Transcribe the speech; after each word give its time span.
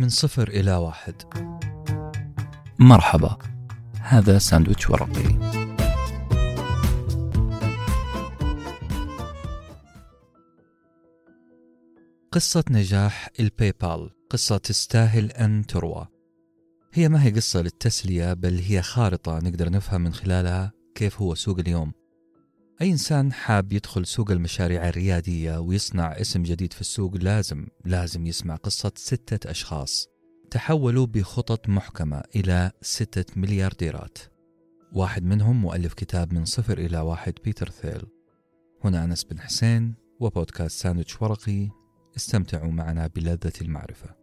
من 0.00 0.08
صفر 0.08 0.48
إلى 0.48 0.74
واحد. 0.74 1.14
مرحبا. 2.78 3.38
هذا 4.00 4.38
ساندويتش 4.38 4.90
ورقي. 4.90 5.38
قصة 12.32 12.64
نجاح 12.70 13.28
ال 13.40 13.72
PayPal 13.80 14.10
قصة 14.30 14.58
تستاهل 14.58 15.32
أن 15.32 15.66
تروى. 15.66 16.06
هي 16.92 17.08
ما 17.08 17.24
هي 17.24 17.30
قصة 17.30 17.62
للتسلية 17.62 18.32
بل 18.32 18.58
هي 18.58 18.82
خارطة 18.82 19.38
نقدر 19.38 19.70
نفهم 19.70 20.00
من 20.00 20.12
خلالها 20.12 20.72
كيف 20.94 21.22
هو 21.22 21.34
سوق 21.34 21.58
اليوم. 21.58 21.99
أي 22.82 22.90
إنسان 22.90 23.32
حاب 23.32 23.72
يدخل 23.72 24.06
سوق 24.06 24.30
المشاريع 24.30 24.88
الريادية 24.88 25.58
ويصنع 25.58 26.12
اسم 26.12 26.42
جديد 26.42 26.72
في 26.72 26.80
السوق 26.80 27.16
لازم 27.16 27.66
لازم 27.84 28.26
يسمع 28.26 28.56
قصة 28.56 28.92
ستة 28.96 29.50
أشخاص. 29.50 30.08
تحولوا 30.50 31.06
بخطط 31.06 31.68
محكمة 31.68 32.22
إلى 32.36 32.70
ستة 32.82 33.24
مليارديرات. 33.36 34.18
واحد 34.92 35.24
منهم 35.24 35.60
مؤلف 35.60 35.94
كتاب 35.94 36.34
من 36.34 36.44
صفر 36.44 36.78
إلى 36.78 37.00
واحد 37.00 37.34
بيتر 37.44 37.70
ثيل. 37.70 38.02
هنا 38.84 39.04
أنس 39.04 39.24
بن 39.24 39.40
حسين 39.40 39.94
وبودكاست 40.20 40.82
ساندويتش 40.82 41.22
ورقي. 41.22 41.68
استمتعوا 42.16 42.72
معنا 42.72 43.06
بلذة 43.06 43.52
المعرفة. 43.60 44.14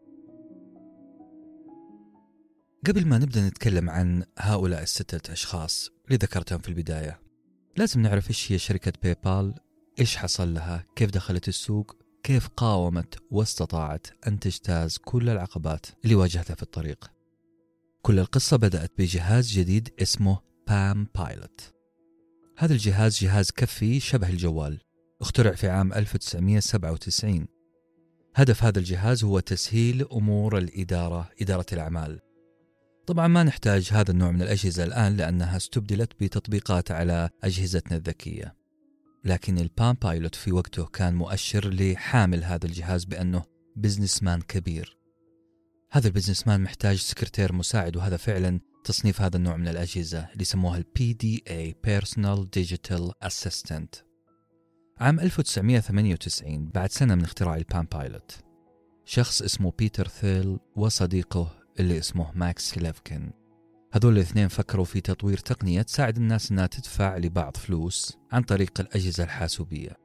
قبل 2.87 3.05
ما 3.05 3.17
نبدأ 3.17 3.47
نتكلم 3.47 3.89
عن 3.89 4.23
هؤلاء 4.37 4.83
الستة 4.83 5.33
أشخاص 5.33 5.89
اللي 6.05 6.17
ذكرتهم 6.17 6.59
في 6.59 6.69
البداية 6.69 7.26
لازم 7.77 8.01
نعرف 8.01 8.29
إيش 8.29 8.51
هي 8.51 8.57
شركة 8.57 8.93
PayPal 9.03 9.53
إيش 9.99 10.17
حصل 10.17 10.53
لها 10.53 10.85
كيف 10.95 11.11
دخلت 11.11 11.47
السوق 11.47 11.95
كيف 12.23 12.47
قاومت 12.47 13.19
واستطاعت 13.31 14.07
أن 14.27 14.39
تجتاز 14.39 14.97
كل 14.97 15.29
العقبات 15.29 15.85
اللي 16.03 16.15
واجهتها 16.15 16.55
في 16.55 16.63
الطريق. 16.63 17.11
كل 18.01 18.19
القصة 18.19 18.57
بدأت 18.57 18.91
بجهاز 18.97 19.51
جديد 19.51 19.93
اسمه 20.01 20.39
بام 20.67 21.07
بايلوت 21.15 21.73
هذا 22.57 22.73
الجهاز 22.73 23.17
جهاز 23.19 23.51
كفي 23.51 23.99
شبه 23.99 24.29
الجوال 24.29 24.79
اخترع 25.21 25.51
في 25.51 25.69
عام 25.69 25.93
1997 25.93 27.47
هدف 28.35 28.63
هذا 28.63 28.79
الجهاز 28.79 29.23
هو 29.23 29.39
تسهيل 29.39 30.07
أمور 30.11 30.57
الإدارة 30.57 31.29
إدارة 31.41 31.65
الأعمال. 31.73 32.19
طبعا 33.07 33.27
ما 33.27 33.43
نحتاج 33.43 33.89
هذا 33.91 34.11
النوع 34.11 34.31
من 34.31 34.41
الأجهزة 34.41 34.83
الآن 34.83 35.17
لأنها 35.17 35.57
استبدلت 35.57 36.11
بتطبيقات 36.23 36.91
على 36.91 37.29
أجهزتنا 37.43 37.97
الذكية. 37.97 38.55
لكن 39.25 39.57
ال 39.57 39.65
Palm 39.65 39.97
Pilot 40.01 40.35
في 40.35 40.51
وقته 40.51 40.85
كان 40.85 41.15
مؤشر 41.15 41.69
لحامل 41.73 42.43
هذا 42.43 42.65
الجهاز 42.65 43.05
بأنه 43.05 43.43
business 43.75 44.23
man 44.23 44.41
كبير. 44.41 44.97
هذا 45.91 46.07
ال 46.07 46.12
business 46.12 46.47
man 46.47 46.61
محتاج 46.61 46.97
سكرتير 46.97 47.53
مساعد 47.53 47.97
وهذا 47.97 48.17
فعلا 48.17 48.59
تصنيف 48.83 49.21
هذا 49.21 49.37
النوع 49.37 49.57
من 49.57 49.67
الأجهزة 49.67 50.19
اللي 50.19 50.41
يسموها 50.41 50.77
ال 50.77 51.13
PDA 51.13 51.75
Personal 51.87 52.39
Digital 52.59 53.27
Assistant. 53.27 54.03
عام 54.99 55.19
1998 55.19 56.69
بعد 56.69 56.91
سنة 56.91 57.15
من 57.15 57.23
اختراع 57.23 57.55
ال 57.55 57.62
Palm 57.62 57.87
Pilot 57.91 58.31
شخص 59.05 59.41
اسمه 59.41 59.73
بيتر 59.77 60.07
ثيل 60.07 60.59
وصديقه 60.75 61.56
اللي 61.79 61.97
اسمه 61.97 62.31
ماكس 62.35 62.77
ليفكن. 62.77 63.31
هذول 63.91 64.13
الاثنين 64.13 64.47
فكروا 64.47 64.85
في 64.85 65.01
تطوير 65.01 65.37
تقنية 65.37 65.81
تساعد 65.81 66.17
الناس 66.17 66.51
إنها 66.51 66.67
تدفع 66.67 67.17
لبعض 67.17 67.57
فلوس 67.57 68.17
عن 68.31 68.43
طريق 68.43 68.71
الأجهزة 68.79 69.23
الحاسوبية 69.23 69.97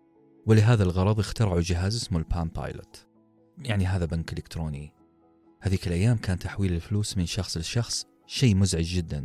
ولهذا 0.46 0.82
الغرض 0.82 1.18
اخترعوا 1.18 1.60
جهاز 1.60 1.96
اسمه 1.96 2.18
ال 2.18 2.24
Palm 2.24 2.48
Pilot. 2.48 3.06
يعني 3.58 3.86
هذا 3.86 4.04
بنك 4.04 4.32
إلكتروني. 4.32 4.92
هذيك 5.60 5.86
الأيام 5.86 6.16
كان 6.16 6.38
تحويل 6.38 6.72
الفلوس 6.72 7.16
من 7.16 7.26
شخص 7.26 7.56
لشخص 7.56 8.06
شيء 8.26 8.56
مزعج 8.56 8.84
جدا 8.84 9.24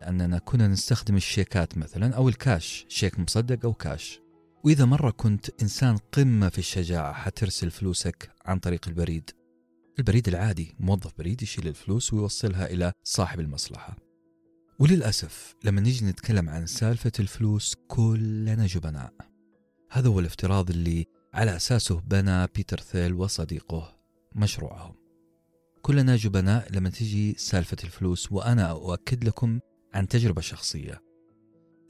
لأننا 0.00 0.38
كنا 0.38 0.68
نستخدم 0.68 1.16
الشيكات 1.16 1.78
مثلا 1.78 2.14
أو 2.14 2.28
الكاش 2.28 2.86
شيك 2.88 3.18
مصدق 3.18 3.64
أو 3.64 3.72
كاش. 3.72 4.20
وإذا 4.64 4.84
مرة 4.84 5.10
كنت 5.10 5.62
إنسان 5.62 5.96
قمة 5.96 6.48
في 6.48 6.58
الشجاعة 6.58 7.12
حترسل 7.12 7.70
فلوسك 7.70 8.30
عن 8.46 8.58
طريق 8.58 8.88
البريد. 8.88 9.30
البريد 9.98 10.28
العادي 10.28 10.74
موظف 10.80 11.12
بريد 11.18 11.42
يشيل 11.42 11.68
الفلوس 11.68 12.12
ويوصلها 12.12 12.66
إلى 12.66 12.92
صاحب 13.04 13.40
المصلحة. 13.40 13.96
وللأسف 14.78 15.54
لما 15.64 15.80
نيجي 15.80 16.06
نتكلم 16.06 16.48
عن 16.48 16.66
سالفة 16.66 17.12
الفلوس 17.20 17.74
كلنا 17.88 18.66
جبناء. 18.66 19.12
هذا 19.90 20.08
هو 20.08 20.20
الافتراض 20.20 20.70
اللي 20.70 21.04
على 21.34 21.56
أساسه 21.56 22.00
بنى 22.00 22.46
بيتر 22.46 22.80
ثيل 22.80 23.14
وصديقه 23.14 23.98
مشروعهم. 24.34 24.94
كلنا 25.82 26.16
جبناء 26.16 26.72
لما 26.72 26.90
تجي 26.90 27.34
سالفة 27.38 27.76
الفلوس 27.84 28.32
وأنا 28.32 28.70
أؤكد 28.70 29.24
لكم 29.24 29.60
عن 29.94 30.08
تجربة 30.08 30.40
شخصية. 30.40 31.00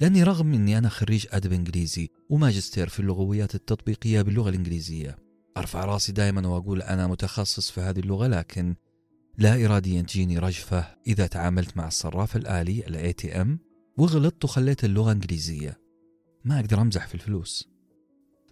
لأني 0.00 0.22
رغم 0.22 0.54
أني 0.54 0.78
أنا 0.78 0.88
خريج 0.88 1.26
أدب 1.30 1.52
إنجليزي 1.52 2.08
وماجستير 2.30 2.88
في 2.88 3.00
اللغويات 3.00 3.54
التطبيقية 3.54 4.22
باللغة 4.22 4.48
الإنجليزية 4.48 5.16
أرفع 5.56 5.84
راسي 5.84 6.12
دائما 6.12 6.48
وأقول 6.48 6.82
أنا 6.82 7.06
متخصص 7.06 7.70
في 7.70 7.80
هذه 7.80 8.00
اللغة 8.00 8.26
لكن 8.26 8.74
لا 9.38 9.64
إراديا 9.64 10.02
تجيني 10.02 10.38
رجفة 10.38 10.96
إذا 11.06 11.26
تعاملت 11.26 11.76
مع 11.76 11.86
الصراف 11.86 12.36
الآلي 12.36 12.86
ال 12.86 13.14
ATM 13.14 13.48
وغلطت 13.98 14.44
وخليت 14.44 14.84
اللغة 14.84 15.12
إنجليزية. 15.12 15.78
ما 16.44 16.60
أقدر 16.60 16.80
أمزح 16.80 17.06
في 17.06 17.14
الفلوس. 17.14 17.68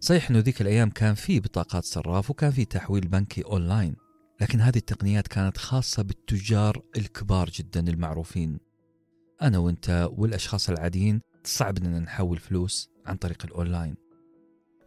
صحيح 0.00 0.30
أنه 0.30 0.38
ذيك 0.38 0.60
الأيام 0.60 0.90
كان 0.90 1.14
في 1.14 1.40
بطاقات 1.40 1.84
صراف 1.84 2.30
وكان 2.30 2.50
في 2.50 2.64
تحويل 2.64 3.08
بنكي 3.08 3.44
أونلاين 3.44 3.96
لكن 4.40 4.60
هذه 4.60 4.76
التقنيات 4.76 5.28
كانت 5.28 5.58
خاصة 5.58 6.02
بالتجار 6.02 6.82
الكبار 6.96 7.50
جدا 7.50 7.88
المعروفين. 7.88 8.58
أنا 9.42 9.58
وأنت 9.58 10.08
والأشخاص 10.12 10.70
العاديين 10.70 11.20
صعب 11.44 11.78
أننا 11.78 11.98
نحول 11.98 12.38
فلوس 12.38 12.90
عن 13.06 13.16
طريق 13.16 13.44
الأونلاين. 13.44 13.94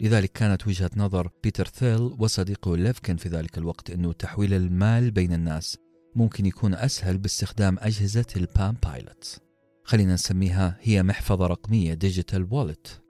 لذلك 0.03 0.31
كانت 0.31 0.67
وجهة 0.67 0.89
نظر 0.97 1.29
بيتر 1.43 1.67
ثيل 1.67 2.15
وصديقه 2.19 2.77
ليفكن 2.77 3.15
في 3.17 3.29
ذلك 3.29 3.57
الوقت 3.57 3.89
أنه 3.89 4.11
تحويل 4.13 4.53
المال 4.53 5.11
بين 5.11 5.33
الناس 5.33 5.77
ممكن 6.15 6.45
يكون 6.45 6.73
أسهل 6.73 7.17
باستخدام 7.17 7.77
أجهزة 7.79 8.25
ال 8.35 8.44
Palm 8.44 8.77
Pilot 8.83 9.39
خلينا 9.83 10.13
نسميها 10.13 10.77
هي 10.81 11.03
محفظة 11.03 11.47
رقمية 11.47 11.93
digital 11.93 12.47
wallet 12.51 13.01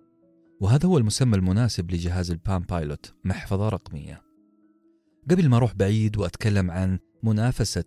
وهذا 0.62 0.88
هو 0.88 0.98
المسمى 0.98 1.38
المناسب 1.38 1.92
لجهاز 1.92 2.32
ال 2.31 2.38
Palm 2.38 2.62
Pilot 2.62 3.14
محفظة 3.24 3.70
رقمية. 3.70 4.22
قبل 5.32 5.50
ما 5.50 5.58
أروح 5.58 5.74
بعيد 5.74 6.18
وأتكلم 6.18 6.72
عن 6.72 7.00
منافسة 7.24 7.84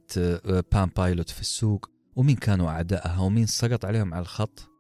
Palm 0.73 0.91
Pilot 0.97 1.31
في 1.31 1.41
السوق 1.41 1.91
ومين 2.17 2.37
كانوا 2.37 2.71
أعدائها 2.71 3.19
ومين 3.19 3.47
سقط 3.47 3.85
عليهم 3.85 4.15
على 4.15 4.23
الخط 4.23 4.71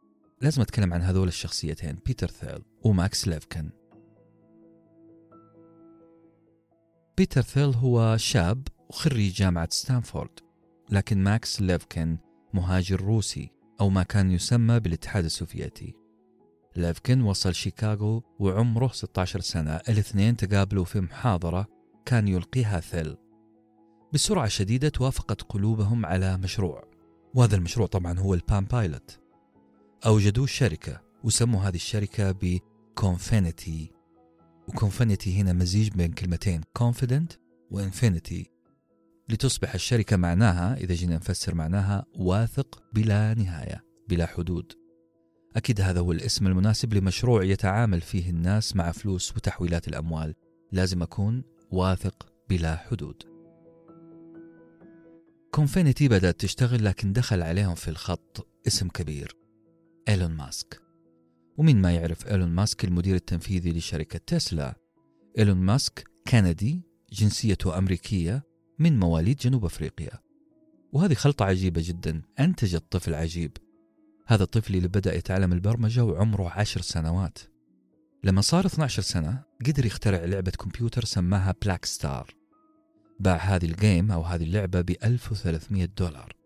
لازم 0.42 0.62
أتكلم 0.62 0.94
عن 0.94 1.02
هذول 1.02 1.28
الشخصيتين 1.28 1.98
بيتر 2.06 2.28
ثيل 2.28 2.62
وماكس 2.84 3.28
ليفكن. 3.28 3.70
بيتر 7.18 7.42
ثيل 7.42 7.74
هو 7.74 8.16
شاب 8.16 8.68
وخريج 8.88 9.32
جامعة 9.34 9.68
ستانفورد 9.70 10.30
لكن 10.90 11.24
ماكس 11.24 11.62
ليفكن 11.62 12.18
مهاجر 12.54 13.00
روسي 13.00 13.50
أو 13.80 13.88
ما 13.88 14.02
كان 14.02 14.30
يسمى 14.30 14.80
بالاتحاد 14.80 15.24
السوفيتي. 15.24 15.94
ليفكن 16.76 17.22
وصل 17.22 17.54
شيكاغو 17.54 18.22
وعمره 18.38 18.88
16 18.92 19.40
سنة 19.40 19.76
الاثنين 19.76 20.36
تقابلوا 20.36 20.84
في 20.84 21.00
محاضرة 21.00 21.66
كان 22.06 22.28
يلقيها 22.28 22.80
ثيل 22.80 23.16
بسرعة 24.12 24.48
شديدة 24.48 24.88
توافقت 24.88 25.42
قلوبهم 25.42 26.06
على 26.06 26.36
مشروع 26.36 26.84
وهذا 27.34 27.56
المشروع 27.56 27.86
طبعا 27.86 28.18
هو 28.18 28.34
ال 28.34 28.40
Palm 28.40 28.64
Pilot. 28.64 29.20
أوجدوا 30.06 30.46
شركة 30.46 31.00
وسموا 31.24 31.60
هذه 31.60 31.74
الشركة 31.74 32.34
ب 32.42 32.58
Confinity 32.58 33.95
و 34.68 34.76
Confinity 34.76 35.40
هنا 35.40 35.52
مزيج 35.52 35.88
بين 35.88 36.12
كلمتين 36.12 36.60
confident 36.78 37.36
و 37.70 37.79
infinity 37.79 38.50
لتصبح 39.28 39.74
الشركة 39.74 40.16
معناها 40.16 40.76
إذا 40.76 40.94
جينا 40.94 41.14
نفسر 41.16 41.54
معناها 41.54 42.04
واثق 42.14 42.82
بلا 42.92 43.34
نهاية 43.34 43.84
بلا 44.08 44.26
حدود. 44.26 44.72
أكيد 45.56 45.80
هذا 45.80 46.00
هو 46.00 46.12
الاسم 46.12 46.46
المناسب 46.46 46.94
لمشروع 46.94 47.44
يتعامل 47.44 48.00
فيه 48.00 48.30
الناس 48.30 48.76
مع 48.76 48.92
فلوس 48.92 49.36
وتحويلات 49.36 49.88
الأموال. 49.88 50.34
لازم 50.72 51.02
أكون 51.02 51.42
واثق 51.70 52.32
بلا 52.48 52.76
حدود. 52.76 53.22
Confinity 55.50 56.08
بدأت 56.08 56.40
تشتغل 56.40 56.84
لكن 56.84 57.12
دخل 57.12 57.42
عليهم 57.42 57.74
في 57.74 57.88
الخط 57.88 58.48
اسم 58.66 58.88
كبير 58.88 59.36
إيلون 60.08 60.30
ماسك 60.30 60.85
ومين 61.56 61.80
ما 61.80 61.94
يعرف 61.94 62.26
إيلون 62.26 62.48
ماسك 62.48 62.84
المدير 62.84 63.14
التنفيذي 63.14 63.72
لشركة 63.72 64.18
تسلا. 64.26 64.74
إيلون 65.38 65.56
ماسك 65.56 66.04
كندي 66.28 66.82
جنسيته 67.12 67.78
أمريكية 67.78 68.42
من 68.78 68.98
مواليد 68.98 69.36
جنوب 69.36 69.64
أفريقيا. 69.64 70.18
وهذه 70.92 71.14
خلطة 71.14 71.44
عجيبة 71.44 71.82
جدا 71.84 72.22
أنتجت 72.40 72.84
طفل 72.90 73.14
عجيب. 73.14 73.56
هذا 74.26 74.42
الطفل 74.42 74.74
اللي 74.74 74.88
بدأ 74.88 75.14
يتعلم 75.14 75.52
البرمجة 75.52 76.04
وعمره 76.04 76.50
عشر 76.50 76.80
سنوات. 76.80 77.38
لما 78.24 78.40
صار 78.40 78.66
12 78.66 79.02
سنة 79.02 79.42
قدر 79.66 79.86
يخترع 79.86 80.24
لعبة 80.24 80.50
كمبيوتر 80.50 81.04
سماها 81.04 81.54
Black 81.62 81.84
Star. 81.84 82.34
باع 83.20 83.36
هذه 83.36 83.64
ال 83.64 83.74
game 83.74 84.12
أو 84.12 84.22
هذه 84.22 84.42
اللعبة 84.42 84.80
ب 84.80 84.90
1300 84.90 85.84
دولار. 85.84 86.36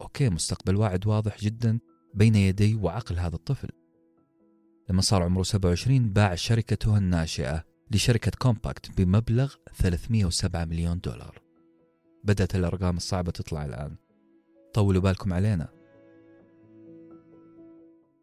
Okay 0.00 0.28
مستقبل 0.28 0.76
واعد 0.76 1.06
واضح 1.06 1.38
جدا 1.40 1.78
بين 2.14 2.34
يدي 2.34 2.74
وعقل 2.74 3.18
هذا 3.18 3.34
الطفل. 3.34 3.68
لما 4.90 5.00
صار 5.02 5.22
عمره 5.22 5.42
27 5.42 6.12
باع 6.12 6.34
شركته 6.34 6.98
الناشئة 6.98 7.64
لشركة 7.90 8.32
Compaq 8.38 9.00
بمبلغ 9.00 9.54
307 9.74 10.64
مليون 10.64 11.00
دولار. 11.00 11.42
بدأت 12.24 12.54
الأرقام 12.54 12.96
الصعبة 12.96 13.30
تطلع 13.30 13.64
الآن. 13.64 13.96
طولوا 14.74 15.02
بالكم 15.02 15.32
علينا. 15.32 15.68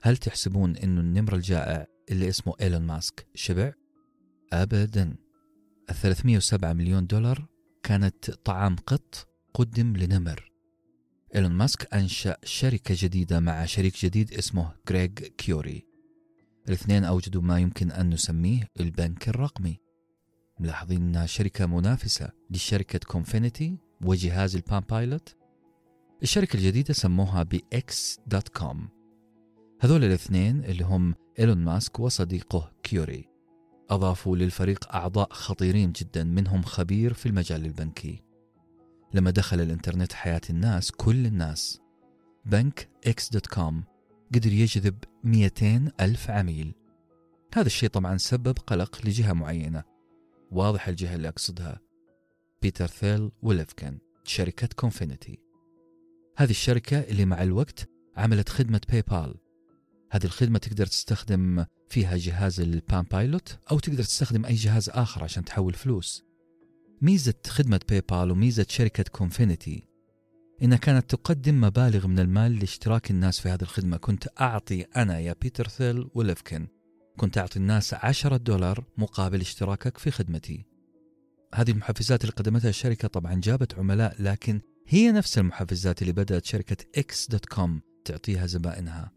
هل 0.01 0.17
تحسبون 0.17 0.77
أنه 0.77 1.01
النمر 1.01 1.35
الجائع 1.35 1.87
اللي 2.11 2.29
اسمه 2.29 2.53
إيلون 2.61 2.81
ماسك 2.81 3.27
شبع؟ 3.35 3.73
أبدا. 4.53 5.15
ال 5.89 5.95
307 5.95 6.73
مليون 6.73 7.07
دولار 7.07 7.45
كانت 7.83 8.31
طعام 8.31 8.75
قط 8.75 9.27
قدم 9.53 9.97
لنمر. 9.97 10.51
إيلون 11.35 11.51
ماسك 11.51 11.93
أنشأ 11.93 12.37
شركة 12.43 12.95
جديدة 12.97 13.39
مع 13.39 13.65
شريك 13.65 14.05
جديد 14.05 14.33
اسمه 14.33 14.73
غريغ 14.89 15.07
كيوري. 15.07 15.92
الاثنين 16.67 17.03
أوجدوا 17.03 17.41
ما 17.41 17.59
يمكن 17.59 17.91
أن 17.91 18.09
نسميه 18.09 18.69
البنك 18.79 19.29
الرقمي. 19.29 19.79
ملاحظين 20.59 21.01
أنها 21.01 21.25
شركة 21.25 21.65
منافسة 21.65 22.29
لشركة 22.49 22.99
Confinity 23.07 23.77
وجهاز 24.01 24.55
ال 24.55 24.61
Palm 24.61 24.83
Pilot 24.89 25.35
الشركة 26.23 26.57
الجديدة 26.57 26.93
سموها 26.93 27.43
ب 27.43 27.81
X 27.81 28.19
dot 28.27 28.49
com. 28.49 28.89
هذول 29.81 30.03
الاثنين 30.03 30.63
اللي 30.63 30.83
هم 30.83 31.15
إيلون 31.39 31.57
ماسك 31.57 31.99
وصديقه 31.99 32.71
كيوري. 32.83 33.29
أضافوا 33.89 34.35
للفريق 34.37 34.95
أعضاء 34.95 35.33
خطيرين 35.33 35.91
جدا 35.91 36.23
منهم 36.23 36.61
خبير 36.61 37.13
في 37.13 37.25
المجال 37.25 37.65
البنكي. 37.65 38.23
لما 39.13 39.31
دخل 39.31 39.61
الإنترنت 39.61 40.13
حياة 40.13 40.41
الناس 40.49 40.91
كل 40.91 41.25
الناس. 41.25 41.81
بنك 42.45 42.89
X 43.07 43.29
dot 43.29 43.47
com. 43.47 43.83
قدر 44.35 44.53
يجذب 44.53 44.97
200 45.23 45.91
ألف 46.01 46.29
عميل. 46.29 46.73
هذا 47.53 47.67
الشيء 47.67 47.89
طبعا 47.89 48.17
سبب 48.17 48.57
قلق 48.57 49.01
لجهة 49.05 49.33
معينة. 49.33 49.83
واضح 50.51 50.87
الجهة 50.87 51.15
اللي 51.15 51.27
أقصدها. 51.27 51.79
بيتر 52.61 52.87
ثيل 52.87 53.31
وليفكن 53.41 53.99
شركة 54.23 54.69
Confinity. 54.75 55.39
هذه 56.37 56.49
الشركة 56.49 56.99
اللي 56.99 57.25
مع 57.25 57.43
الوقت 57.43 57.89
عملت 58.17 58.49
خدمة 58.49 58.81
PayPal 58.89 59.35
هذه 60.11 60.25
الخدمة 60.25 60.59
تقدر 60.59 60.85
تستخدم 60.85 61.65
فيها 61.89 62.17
جهاز 62.17 62.59
ال 62.59 62.68
Palm 62.68 63.05
Pilot 63.11 63.59
أو 63.71 63.79
تقدر 63.79 64.03
تستخدم 64.03 64.45
أي 64.45 64.53
جهاز 64.53 64.89
آخر 64.89 65.23
عشان 65.23 65.45
تحول 65.45 65.73
فلوس. 65.73 66.23
ميزة 67.01 67.33
خدمة 67.47 67.79
PayPal 67.89 68.31
وميزة 68.31 68.65
شركة 68.69 69.03
Confinity 69.03 69.92
إنها 70.63 70.77
كانت 70.77 71.09
تقدم 71.09 71.61
مبالغ 71.61 72.07
من 72.07 72.19
المال 72.19 72.59
لاشتراك 72.59 73.11
الناس 73.11 73.39
في 73.39 73.49
هذه 73.49 73.61
الخدمة. 73.61 73.97
كنت 73.97 74.27
أعطي 74.41 74.81
أنا 74.81 75.19
يا 75.19 75.35
بيتر 75.41 75.67
ثيل 75.67 76.09
وليفكن. 76.15 76.67
كنت 77.17 77.37
أعطي 77.37 77.59
الناس 77.59 77.93
عشرة 77.93 78.37
دولار 78.37 78.83
مقابل 78.97 79.41
اشتراكك 79.41 79.97
في 79.97 80.11
خدمتي. 80.11 80.65
هذه 81.55 81.71
المحفزات 81.71 82.21
اللي 82.21 82.33
قدمتها 82.33 82.69
الشركة 82.69 83.07
طبعا 83.07 83.33
جابت 83.33 83.79
عملاء 83.79 84.15
لكن 84.19 84.61
هي 84.87 85.11
نفس 85.11 85.37
المحفزات 85.37 86.01
اللي 86.01 86.13
بدأت 86.13 86.45
شركة 86.45 86.85
X 86.97 87.29
dot 87.29 87.45
com 87.45 87.81
تعطيها 88.05 88.45
زبائنها. 88.45 89.11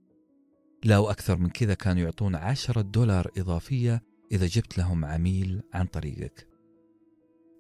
لا 0.85 0.99
وأكثر 0.99 1.37
من 1.37 1.51
كذا 1.51 1.75
كانوا 1.75 2.03
يعطون 2.03 2.35
عشرة 2.35 2.81
دولار 2.81 3.31
إضافية 3.39 4.03
إذا 4.33 4.47
جبت 4.47 4.79
لهم 4.79 5.05
عميل 5.05 5.63
عن 5.73 5.87
طريقك. 5.87 6.49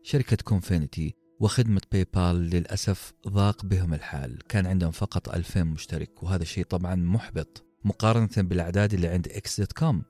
شركة 0.02 0.36
Confinity 0.44 1.14
وخدمة 1.40 1.80
PayPal 1.92 2.36
للأسف 2.36 3.12
ضاق 3.28 3.64
بهم 3.64 3.94
الحال. 3.94 4.38
كان 4.48 4.66
عندهم 4.66 4.90
فقط 4.90 5.28
2000 5.28 5.64
مشترك 5.64 6.22
وهذا 6.22 6.42
الشيء 6.42 6.64
طبعا 6.64 6.94
محبط 6.94 7.64
مقارنة 7.84 8.28
بالأعداد 8.36 8.94
اللي 8.94 9.08
عند 9.08 9.28
X 9.28 9.60
dot 9.60 9.72
com. 9.72 10.02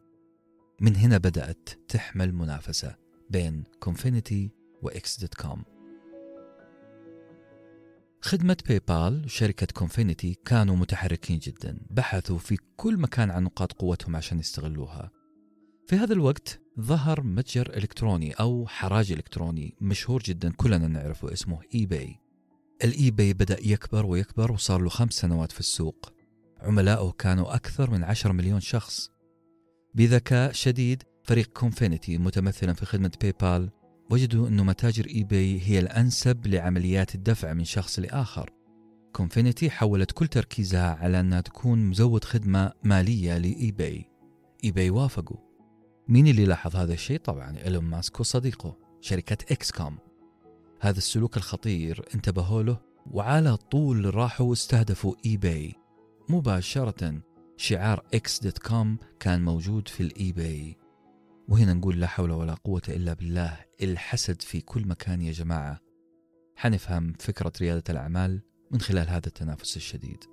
من 0.81 0.96
هنا 0.96 1.19
بدأت 1.19 1.69
تحمى 1.88 2.34
المنافسة 2.34 2.96
بين 3.31 3.64
Confinity 3.80 4.50
و 4.82 5.01
X 5.01 5.20
dot 5.20 5.34
com. 5.34 5.62
خدمة 8.20 8.56
PayPal 8.68 9.24
وشركة 9.25 9.67
Confinity 9.74 10.38
كانوا 10.44 10.76
متحركين 10.76 11.38
جدا 11.38 11.78
بحثوا 11.90 12.38
في 12.38 12.56
كل 12.76 12.96
مكان 12.96 13.31
عن 13.31 13.44
نقاط 13.44 13.73
قوتهم 13.73 14.17
عشان 14.17 14.38
يستغلوها. 14.38 15.15
في 15.86 15.96
هذا 15.96 16.12
الوقت 16.12 16.60
ظهر 16.80 17.22
متجر 17.22 17.76
إلكتروني 17.76 18.32
أو 18.32 18.66
حراج 18.66 19.12
إلكتروني 19.12 19.74
مشهور 19.80 20.22
جدا 20.22 20.52
كلنا 20.52 20.88
نعرفه 20.88 21.32
اسمه 21.32 21.60
eBay 21.74 22.20
ال 22.84 23.10
eBay 23.10 23.32
بدأ 23.32 23.56
يكبر 23.62 24.06
ويكبر 24.06 24.52
وصار 24.52 24.80
له 24.80 24.88
خمس 24.88 25.12
سنوات 25.12 25.52
في 25.52 25.60
السوق. 25.60 26.12
عملائه 26.60 27.10
كانوا 27.18 27.54
أكثر 27.54 27.90
من 27.90 28.04
عشر 28.04 28.32
مليون 28.32 28.60
شخص. 28.60 29.10
بذكاء 29.94 30.52
شديد 30.52 31.02
فريق 31.22 31.46
Confinity 31.46 32.18
متمثلا 32.18 32.72
في 32.72 32.86
خدمة 32.86 33.12
PayPal 33.20 33.70
وجدوا 34.10 34.48
أن 34.48 34.66
متاجر 34.66 35.06
eBay 35.06 35.60
هي 35.64 35.78
الأنسب 35.78 36.46
لعمليات 36.46 37.14
الدفع 37.14 37.52
من 37.52 37.64
شخص 37.64 37.98
لآخر. 37.98 38.50
Confinity 39.12 39.70
حولت 39.70 40.12
كل 40.12 40.26
تركيزها 40.28 40.94
على 40.94 41.20
أنها 41.20 41.40
تكون 41.40 41.86
مزود 41.86 42.24
خدمة 42.24 42.72
مالية 42.84 43.38
ل 43.38 43.70
eBay 43.70 44.04
eBay 44.64 44.90
وافقوا. 44.90 45.45
مين 46.08 46.26
اللي 46.26 46.44
لاحظ 46.44 46.76
هذا 46.76 46.92
الشيء؟ 46.92 47.18
طبعا 47.18 47.56
إيلون 47.64 47.84
ماسك 47.84 48.20
وصديقه 48.20 48.76
شركة 49.00 49.52
X 49.52 49.72
com. 49.72 49.98
هذا 50.80 50.98
السلوك 50.98 51.36
الخطير 51.36 52.04
انتبهوا 52.14 52.62
له 52.62 52.80
وعلى 53.10 53.56
طول 53.56 54.14
راحوا 54.14 54.46
واستهدفوا 54.46 55.14
eBay 55.26 55.74
مباشرة 56.28 57.20
شعار 57.56 58.04
X 58.14 58.42
dot 58.42 58.58
com 58.58 58.98
كان 59.20 59.44
موجود 59.44 59.88
في 59.88 60.02
ال 60.02 60.32
eBay 60.32 60.76
وهنا 61.48 61.74
نقول 61.74 62.00
لا 62.00 62.06
حول 62.06 62.30
ولا 62.30 62.54
قوة 62.54 62.82
إلا 62.88 63.12
بالله 63.12 63.64
الحسد 63.82 64.42
في 64.42 64.60
كل 64.60 64.86
مكان 64.88 65.22
يا 65.22 65.32
جماعة. 65.32 65.80
حنفهم 66.56 67.12
فكرة 67.18 67.52
ريادة 67.60 67.84
الأعمال 67.90 68.40
من 68.70 68.80
خلال 68.80 69.08
هذا 69.08 69.26
التنافس 69.26 69.76
الشديد. 69.76 70.24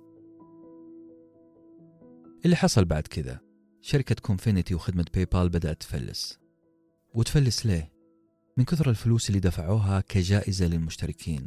اللي 2.44 2.56
حصل 2.56 2.84
بعد 2.84 3.06
كذا؟ 3.06 3.40
شركة 3.86 4.14
Confinity 4.22 4.74
وخدمة 4.74 5.04
PayPal 5.14 5.48
بدأت 5.48 5.80
تفلس. 5.80 6.38
وتفلس 7.14 7.66
ليه؟ 7.66 7.92
من 8.56 8.64
كثر 8.64 8.90
الفلوس 8.90 9.28
اللي 9.28 9.40
دفعوها 9.40 10.00
كجائزة 10.00 10.66
للمشتركين. 10.66 11.46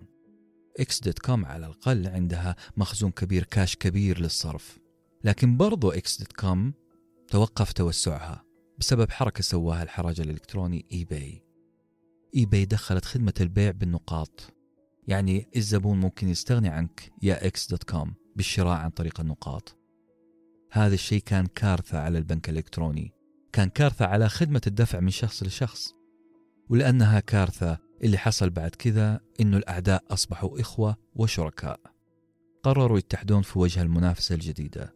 X 0.80 1.00
dot 1.02 1.20
com 1.20 1.46
على 1.46 1.66
الأقل 1.66 2.08
عندها 2.08 2.56
مخزون 2.78 3.12
كبير 3.12 3.44
كاش 3.44 3.76
كبير 3.76 4.20
للصرف. 4.20 4.80
لكن 5.24 5.58
برضو 5.58 5.92
X 5.92 6.20
dot 6.20 6.34
com 6.34 6.74
توقف 7.28 7.74
توسعها 7.74 8.44
بسبب 8.80 9.12
حركة 9.12 9.42
سواها 9.42 9.84
الحراج 9.84 10.22
الإلكتروني 10.22 10.86
eBay 10.92 11.44
eBay 12.36 12.66
دخلت 12.66 13.06
خدمة 13.06 13.34
البيع 13.42 13.72
بالنقاط. 13.72 14.54
يعني 15.08 15.48
الزبون 15.56 16.00
ممكن 16.00 16.30
يستغني 16.30 16.70
عنك 16.70 17.12
يا 17.22 17.48
X 17.48 17.68
dot 17.70 17.84
com 17.84 18.14
بالشراء 18.36 18.78
عن 18.78 18.90
طريق 18.90 19.20
النقاط. 19.20 19.77
هذا 20.72 20.94
الشيء 20.94 21.22
كان 21.22 21.46
كارثة 21.46 22.00
على 22.00 22.18
البنك 22.18 22.50
الإلكتروني. 22.50 23.14
كان 23.54 23.70
كارثة 23.70 24.06
على 24.06 24.30
خدمة 24.30 24.62
الدفع 24.68 25.00
من 25.00 25.10
شخص 25.10 25.44
لشخص. 25.44 25.94
ولأنها 26.70 27.20
كارثة 27.20 27.78
اللي 28.04 28.18
حصل 28.18 28.50
بعد 28.50 28.76
كذا 28.76 29.20
إنه 29.42 29.58
الأعداء 29.58 30.04
أصبحوا 30.12 30.62
إخوة 30.62 30.98
وشركاء. 31.16 31.80
قرروا 32.64 32.98
يتحدون 32.98 33.42
في 33.42 33.60
وجه 33.60 33.82
المنافسة 33.82 34.36
الجديدة. 34.36 34.94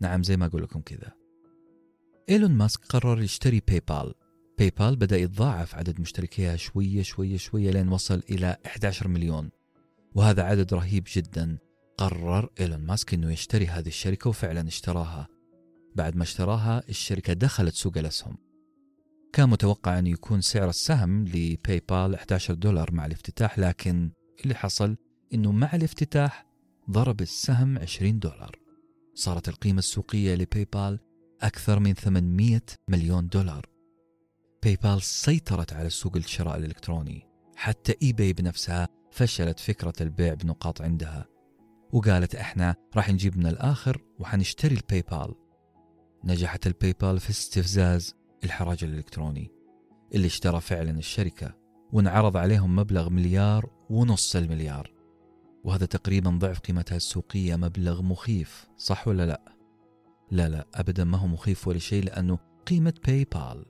نعم 0.00 0.22
زي 0.22 0.36
ما 0.36 0.46
أقول 0.46 0.62
لكم 0.62 0.80
كذا. 0.80 1.12
إيلون 2.28 2.50
ماسك 2.50 2.84
قرر 2.84 3.22
يشتري 3.22 3.62
PayPal 3.68 4.14
PayPal 4.58 4.96
بدأ 4.96 5.16
يتضاعف 5.16 5.74
عدد 5.74 6.00
مشتركيها 6.00 6.56
شوية 6.56 7.02
شوية 7.02 7.36
شوية 7.36 7.70
لين 7.70 7.88
وصل 7.88 8.22
إلى 8.30 8.56
11 8.66 9.08
مليون. 9.08 9.50
وهذا 10.14 10.42
عدد 10.42 10.74
رهيب 10.74 11.04
جدا. 11.12 11.58
قرر 11.98 12.48
إيلون 12.60 12.80
ماسك 12.80 13.14
أنه 13.14 13.32
يشتري 13.32 13.66
هذه 13.66 13.88
الشركة 13.88 14.30
وفعلا 14.30 14.68
اشتراها. 14.68 15.28
بعد 15.94 16.16
ما 16.16 16.22
اشتراها 16.22 16.82
الشركة 16.88 17.32
دخلت 17.32 17.74
سوق 17.74 17.98
الأسهم. 17.98 18.36
كان 19.32 19.48
متوقع 19.48 19.98
أن 19.98 20.06
يكون 20.06 20.40
سعر 20.40 20.68
السهم 20.68 21.24
ل 21.24 21.82
PayPal 21.88 22.14
11 22.14 22.54
دولار 22.54 22.92
مع 22.92 23.06
الافتتاح 23.06 23.58
لكن 23.58 24.10
اللي 24.44 24.54
حصل 24.54 24.96
أنه 25.34 25.52
مع 25.52 25.74
الافتتاح 25.74 26.46
ضرب 26.90 27.20
السهم 27.20 27.78
20 27.78 28.18
دولار. 28.18 28.56
صارت 29.14 29.48
القيمة 29.48 29.78
السوقية 29.78 30.34
ل 30.34 30.64
PayPal 30.72 30.98
أكثر 31.42 31.78
من 31.80 31.94
800 31.94 32.60
مليون 32.88 33.28
دولار. 33.28 33.66
PayPal 34.62 35.02
سيطرت 35.02 35.72
على 35.72 35.90
سوق 35.90 36.16
الشراء 36.16 36.56
الإلكتروني. 36.56 37.28
حتى 37.56 37.94
eBay 38.02 38.32
بنفسها 38.32 38.88
فشلت 39.12 39.60
فكرة 39.60 39.92
البيع 40.00 40.34
بنقاط 40.34 40.82
عندها. 40.82 41.31
وقالت 41.92 42.34
إحنا 42.34 42.74
راح 42.96 43.10
نجيب 43.10 43.38
من 43.38 43.46
الآخر 43.46 44.02
وحنشتري 44.18 44.74
ال 44.74 45.02
PayPal 45.10 45.34
نجحت 46.24 46.66
ال 46.66 46.94
PayPal 47.00 47.20
في 47.20 47.30
استفزاز 47.30 48.14
الحراج 48.44 48.84
الإلكتروني 48.84 49.50
اللي 50.14 50.26
اشترى 50.26 50.60
فعلا 50.60 50.98
الشركة 50.98 51.54
وانعرض 51.92 52.36
عليهم 52.36 52.76
مبلغ 52.76 53.10
مليار 53.10 53.70
ونص 53.90 54.36
المليار. 54.36 54.92
وهذا 55.64 55.86
تقريبا 55.86 56.30
ضعف 56.30 56.58
قيمتها 56.58 56.96
السوقية 56.96 57.56
مبلغ 57.56 58.02
مخيف 58.02 58.68
صح 58.76 59.08
ولا 59.08 59.26
لا؟ 59.26 59.56
لا 60.30 60.48
لا 60.48 60.66
أبدا 60.74 61.04
ما 61.04 61.18
هو 61.18 61.26
مخيف 61.26 61.68
ولا 61.68 61.78
شيء 61.78 62.04
لأنه 62.04 62.38
قيمة 62.66 62.94
باي 63.06 63.24
بال 63.24 63.66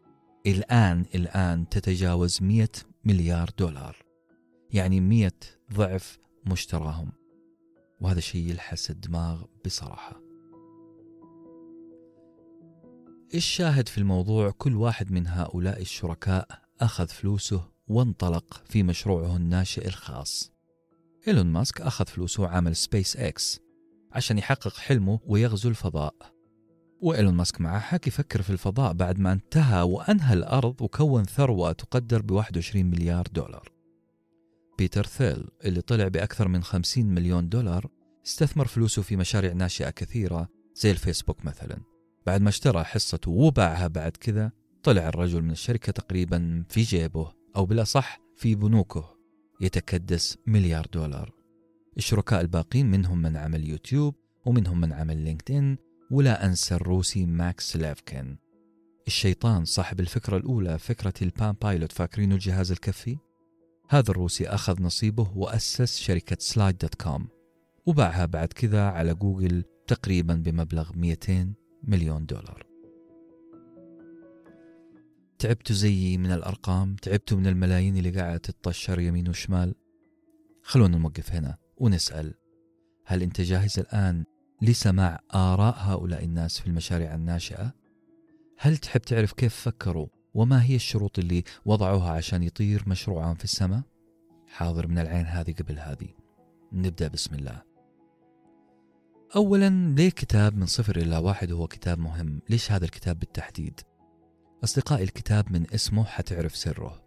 الآن 0.46 1.04
الآن 1.14 1.68
تتجاوز 1.68 2.42
100 2.42 2.68
مليار 3.04 3.50
دولار. 3.58 3.96
يعني 4.70 5.00
100 5.00 5.32
ضعف 5.72 6.18
مشتراهم. 6.46 7.12
وهذا 8.02 8.20
شيء 8.20 8.50
يلحس 8.50 8.90
الدماغ 8.90 9.44
بصراحة. 9.64 10.22
الشاهد 13.34 13.88
في 13.88 13.98
الموضوع 13.98 14.50
كل 14.50 14.76
واحد 14.76 15.12
من 15.12 15.26
هؤلاء 15.26 15.80
الشركاء 15.80 16.48
أخذ 16.80 17.08
فلوسه 17.08 17.68
وانطلق 17.88 18.62
في 18.64 18.82
مشروعه 18.82 19.36
الناشئ 19.36 19.86
الخاص. 19.86 20.52
إيلون 21.28 21.46
ماسك 21.46 21.80
أخذ 21.80 22.06
فلوسه 22.06 22.42
وعمل 22.42 22.76
سبيس 22.76 23.16
إكس 23.16 23.60
عشان 24.12 24.38
يحقق 24.38 24.76
حلمه 24.76 25.20
ويغزو 25.26 25.68
الفضاء. 25.68 26.14
وإيلون 27.00 27.34
ماسك 27.34 27.60
معه 27.60 27.80
حق 27.80 28.08
يفكر 28.08 28.42
في 28.42 28.50
الفضاء 28.50 28.92
بعد 28.92 29.18
ما 29.18 29.32
انتهى 29.32 29.82
وأنهى 29.82 30.34
الأرض 30.34 30.82
وكون 30.82 31.24
ثروة 31.24 31.72
تقدر 31.72 32.22
ب 32.22 32.30
21 32.30 32.86
مليار 32.86 33.26
دولار. 33.32 33.71
بيتر 34.78 35.06
ثيل 35.06 35.48
اللي 35.64 35.80
طلع 35.80 36.08
بأكثر 36.08 36.48
من 36.48 36.62
50 36.62 37.06
مليون 37.06 37.48
دولار 37.48 37.90
استثمر 38.26 38.66
فلوسه 38.66 39.02
في 39.02 39.16
مشاريع 39.16 39.52
ناشئة 39.52 39.90
كثيرة 39.90 40.48
زي 40.74 40.90
الفيسبوك 40.90 41.44
مثلا. 41.44 41.78
بعد 42.26 42.40
ما 42.40 42.48
اشترى 42.48 42.84
حصته 42.84 43.30
وباعها 43.30 43.86
بعد 43.86 44.16
كذا 44.16 44.52
طلع 44.82 45.08
الرجل 45.08 45.42
من 45.42 45.50
الشركة 45.50 45.92
تقريبا 45.92 46.64
في 46.68 46.82
جيبه 46.82 47.32
أو 47.56 47.66
بالأصح 47.66 48.20
في 48.36 48.54
بنوكه. 48.54 49.16
يتكدس 49.60 50.38
مليار 50.46 50.86
دولار. 50.92 51.32
الشركاء 51.96 52.40
الباقين 52.40 52.90
منهم 52.90 53.22
من 53.22 53.36
عمل 53.36 53.68
يوتيوب 53.68 54.14
ومنهم 54.46 54.80
من 54.80 54.92
عمل 54.92 55.16
لينكدين 55.16 55.76
ولا 56.10 56.46
أنسى 56.46 56.74
الروسي 56.74 57.26
ماكس 57.26 57.76
لافكن. 57.76 58.36
الشيطان 59.06 59.64
صاحب 59.64 60.00
الفكرة 60.00 60.36
الأولى 60.36 60.78
فكرة 60.78 61.14
ال 61.22 61.29
Palm 61.29 61.54
Pilot 61.62 61.92
فاكرينه 61.92 62.34
الجهاز 62.34 62.72
الكفي؟ 62.72 63.18
هذا 63.92 64.10
الروسي 64.10 64.48
أخذ 64.48 64.82
نصيبه 64.82 65.32
وأسس 65.36 65.98
شركة 65.98 66.36
Slide 66.40 66.78
dot 66.78 66.94
com 66.94 67.28
وباعها 67.86 68.26
بعد 68.26 68.48
كذا 68.48 68.82
على 68.82 69.14
جوجل 69.14 69.64
تقريبا 69.86 70.34
بمبلغ 70.34 70.92
200 70.96 71.54
مليون 71.82 72.26
دولار. 72.26 72.66
تعبتوا 75.38 75.76
زيي 75.76 76.18
من 76.18 76.32
الأرقام 76.32 76.96
تعبتوا 76.96 77.38
من 77.38 77.46
الملايين 77.46 77.96
اللي 77.96 78.10
قاعدة 78.10 78.36
تتطشر 78.36 79.00
يمين 79.00 79.28
وشمال. 79.28 79.74
خلونا 80.62 80.98
نوقف 80.98 81.32
هنا 81.32 81.58
ونسأل 81.76 82.34
هل 83.06 83.22
أنت 83.22 83.40
جاهز 83.40 83.78
الآن 83.78 84.24
لسماع 84.62 85.20
آراء 85.34 85.74
هؤلاء 85.78 86.24
الناس 86.24 86.60
في 86.60 86.66
المشاريع 86.66 87.14
الناشئة؟ 87.14 87.74
هل 88.58 88.76
تحب 88.76 89.00
تعرف 89.00 89.32
كيف 89.32 89.54
فكروا 89.54 90.08
وما 90.34 90.64
هي 90.64 90.76
الشروط 90.76 91.18
اللي 91.18 91.44
وضعوها 91.64 92.10
عشان 92.10 92.42
يطير 92.42 92.84
مشروعهم 92.86 93.34
في 93.34 93.44
السماء؟ 93.44 93.82
حاضر 94.48 94.86
من 94.86 94.98
العين 94.98 95.26
هذه 95.26 95.52
قبل 95.52 95.78
هذه. 95.78 96.08
نبدأ 96.72 97.08
بسم 97.08 97.34
الله. 97.34 97.62
أولا 99.36 99.94
ليه 99.96 100.10
كتاب 100.10 100.56
من 100.56 100.66
صفر 100.66 100.96
إلى 100.96 101.16
واحد 101.16 101.52
هو 101.52 101.66
كتاب 101.66 101.98
مهم؟ 101.98 102.40
ليش 102.48 102.72
هذا 102.72 102.84
الكتاب 102.84 103.18
بالتحديد؟ 103.18 103.80
أصدقائي 104.64 105.04
الكتاب 105.04 105.52
من 105.52 105.74
اسمه 105.74 106.04
حتعرف 106.04 106.56
سره. 106.56 107.02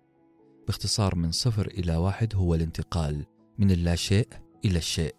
باختصار 0.68 1.16
من 1.16 1.32
صفر 1.32 1.68
إلى 1.68 1.96
واحد 1.96 2.36
هو 2.36 2.56
الانتقال 2.56 3.26
من 3.58 3.72
اللا 3.72 3.96
شيء 3.96 4.28
إلى 4.66 4.78
الشيء. 4.78 5.16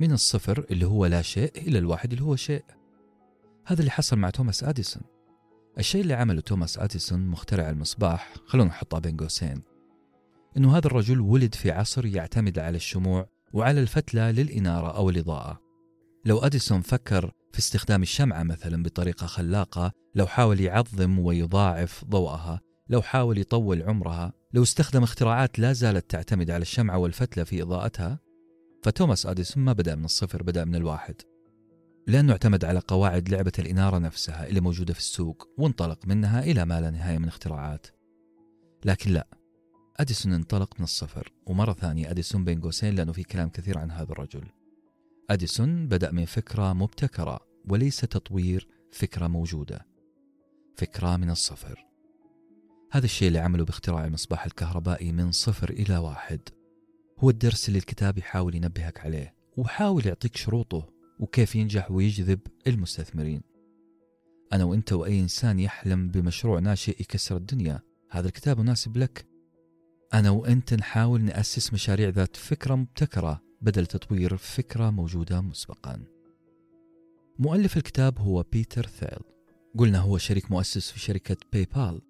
من 0.00 0.12
الصفر 0.12 0.66
اللي 0.70 0.86
هو 0.86 1.06
لا 1.06 1.22
شيء 1.22 1.52
إلى 1.56 1.78
الواحد 1.78 2.12
اللي 2.12 2.24
هو 2.24 2.36
شيء. 2.36 2.64
هذا 3.66 3.80
اللي 3.80 3.90
حصل 3.90 4.16
مع 4.16 4.30
توماس 4.30 4.64
أديسون. 4.64 5.02
الشيء 5.78 6.00
اللي 6.00 6.14
عمله 6.14 6.40
توماس 6.40 6.78
أديسون 6.78 7.26
مخترع 7.26 7.70
المصباح 7.70 8.34
خلونا 8.46 8.68
نحطها 8.68 9.00
بين 9.00 9.16
قوسين 9.16 9.62
إنه 10.56 10.76
هذا 10.76 10.86
الرجل 10.86 11.20
ولد 11.20 11.54
في 11.54 11.70
عصر 11.70 12.06
يعتمد 12.06 12.58
على 12.58 12.76
الشموع 12.76 13.28
وعلى 13.52 13.80
الفتلة 13.80 14.30
للإنارة 14.30 14.96
أو 14.96 15.10
الإضاءة. 15.10 15.60
لو 16.24 16.38
أديسون 16.38 16.80
فكر 16.80 17.32
في 17.52 17.58
استخدام 17.58 18.02
الشمعة 18.02 18.42
مثلا 18.42 18.82
بطريقة 18.82 19.26
خلاقة 19.26 19.92
لو 20.14 20.26
حاول 20.26 20.60
يعظم 20.60 21.18
ويضاعف 21.18 22.04
ضوءها 22.04 22.60
لو 22.88 23.02
حاول 23.02 23.38
يطول 23.38 23.82
عمرها 23.82 24.32
لو 24.52 24.62
استخدم 24.62 25.02
اختراعات 25.02 25.58
لا 25.58 25.72
زالت 25.72 26.10
تعتمد 26.10 26.50
على 26.50 26.62
الشمعة 26.62 26.98
والفتلة 26.98 27.44
في 27.44 27.62
إضاءتها 27.62 28.18
فتوماس 28.82 29.26
أديسون 29.26 29.64
ما 29.64 29.72
بدأ 29.72 29.94
من 29.94 30.04
الصفر 30.04 30.42
بدأ 30.42 30.64
من 30.64 30.74
الواحد. 30.74 31.14
لأنه 32.06 32.32
اعتمد 32.32 32.64
على 32.64 32.78
قواعد 32.78 33.28
لعبة 33.28 33.52
الإنارة 33.58 33.98
نفسها 33.98 34.46
اللي 34.46 34.60
موجودة 34.60 34.94
في 34.94 35.00
السوق 35.00 35.48
وانطلق 35.58 36.06
منها 36.06 36.42
إلى 36.42 36.64
ما 36.64 36.80
لا 36.80 36.90
نهاية 36.90 37.18
من 37.18 37.28
اختراعات. 37.28 37.86
لكن 38.84 39.10
لا 39.10 39.26
أديسون 39.96 40.32
انطلق 40.32 40.74
من 40.78 40.84
الصفر 40.84 41.32
ومرة 41.46 41.72
ثانية 41.72 42.10
أديسون 42.10 42.44
بين 42.44 42.60
قوسين 42.60 42.94
لأنه 42.94 43.12
في 43.12 43.22
كلام 43.22 43.48
كثير 43.48 43.78
عن 43.78 43.90
هذا 43.90 44.12
الرجل. 44.12 44.44
أديسون 45.30 45.88
بدأ 45.88 46.10
من 46.10 46.24
فكرة 46.24 46.72
مبتكرة 46.72 47.40
وليس 47.68 48.00
تطوير 48.00 48.68
فكرة 48.92 49.26
موجودة. 49.26 49.86
فكرة 50.76 51.16
من 51.16 51.30
الصفر. 51.30 51.86
هذا 52.92 53.04
الشيء 53.04 53.28
اللي 53.28 53.38
عمله 53.38 53.64
باختراع 53.64 54.04
المصباح 54.04 54.44
الكهربائي 54.44 55.12
من 55.12 55.32
صفر 55.32 55.70
إلى 55.70 55.96
واحد. 55.96 56.40
هو 57.18 57.30
الدرس 57.30 57.68
اللي 57.68 57.78
الكتاب 57.78 58.18
يحاول 58.18 58.54
ينبهك 58.54 59.00
عليه 59.00 59.34
وحاول 59.56 60.06
يعطيك 60.06 60.36
شروطه. 60.36 60.99
وكيف 61.20 61.56
ينجح 61.56 61.90
ويجذب 61.90 62.40
المستثمرين. 62.66 63.42
أنا 64.52 64.64
وإنت 64.64 64.92
وأي 64.92 65.20
إنسان 65.20 65.60
يحلم 65.60 66.08
بمشروع 66.08 66.58
ناشئ 66.58 67.00
يكسر 67.00 67.36
الدنيا. 67.36 67.80
هذا 68.10 68.26
الكتاب 68.26 68.60
مناسب 68.60 68.96
لك؟ 68.96 69.26
أنا 70.14 70.30
وإنت 70.30 70.74
نحاول 70.74 71.20
نأسس 71.20 71.72
مشاريع 71.72 72.08
ذات 72.08 72.36
فكرة 72.36 72.74
مبتكرة 72.74 73.42
بدل 73.60 73.86
تطوير 73.86 74.36
فكرة 74.36 74.90
موجودة 74.90 75.40
مسبقا. 75.40 76.04
مؤلف 77.38 77.76
الكتاب 77.76 78.18
هو 78.18 78.44
بيتر 78.52 78.86
ثيل. 78.86 79.20
قلنا 79.78 79.98
هو 79.98 80.18
شريك 80.18 80.50
مؤسس 80.50 80.90
في 80.90 81.00
شركة 81.00 81.36
باي 81.52 81.66
بال 81.74 82.00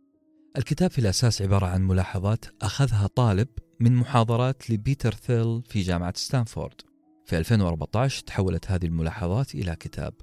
الكتاب 0.57 0.91
في 0.91 0.99
الأساس 0.99 1.43
عبارة 1.43 1.67
عن 1.67 1.83
ملاحظات 1.87 2.45
أخذها 2.63 3.07
طالب 3.07 3.49
من 3.81 3.97
محاضرات 3.97 4.71
لبيتر 4.71 5.15
ثيل 5.15 5.63
في 5.63 5.81
جامعة 5.81 6.13
ستانفورد. 6.17 6.90
في 7.25 7.39
2014 7.39 8.25
تحولت 8.25 8.71
هذه 8.71 8.87
الملاحظات 8.87 9.55
إلى 9.55 9.77
كتاب. 9.77 10.15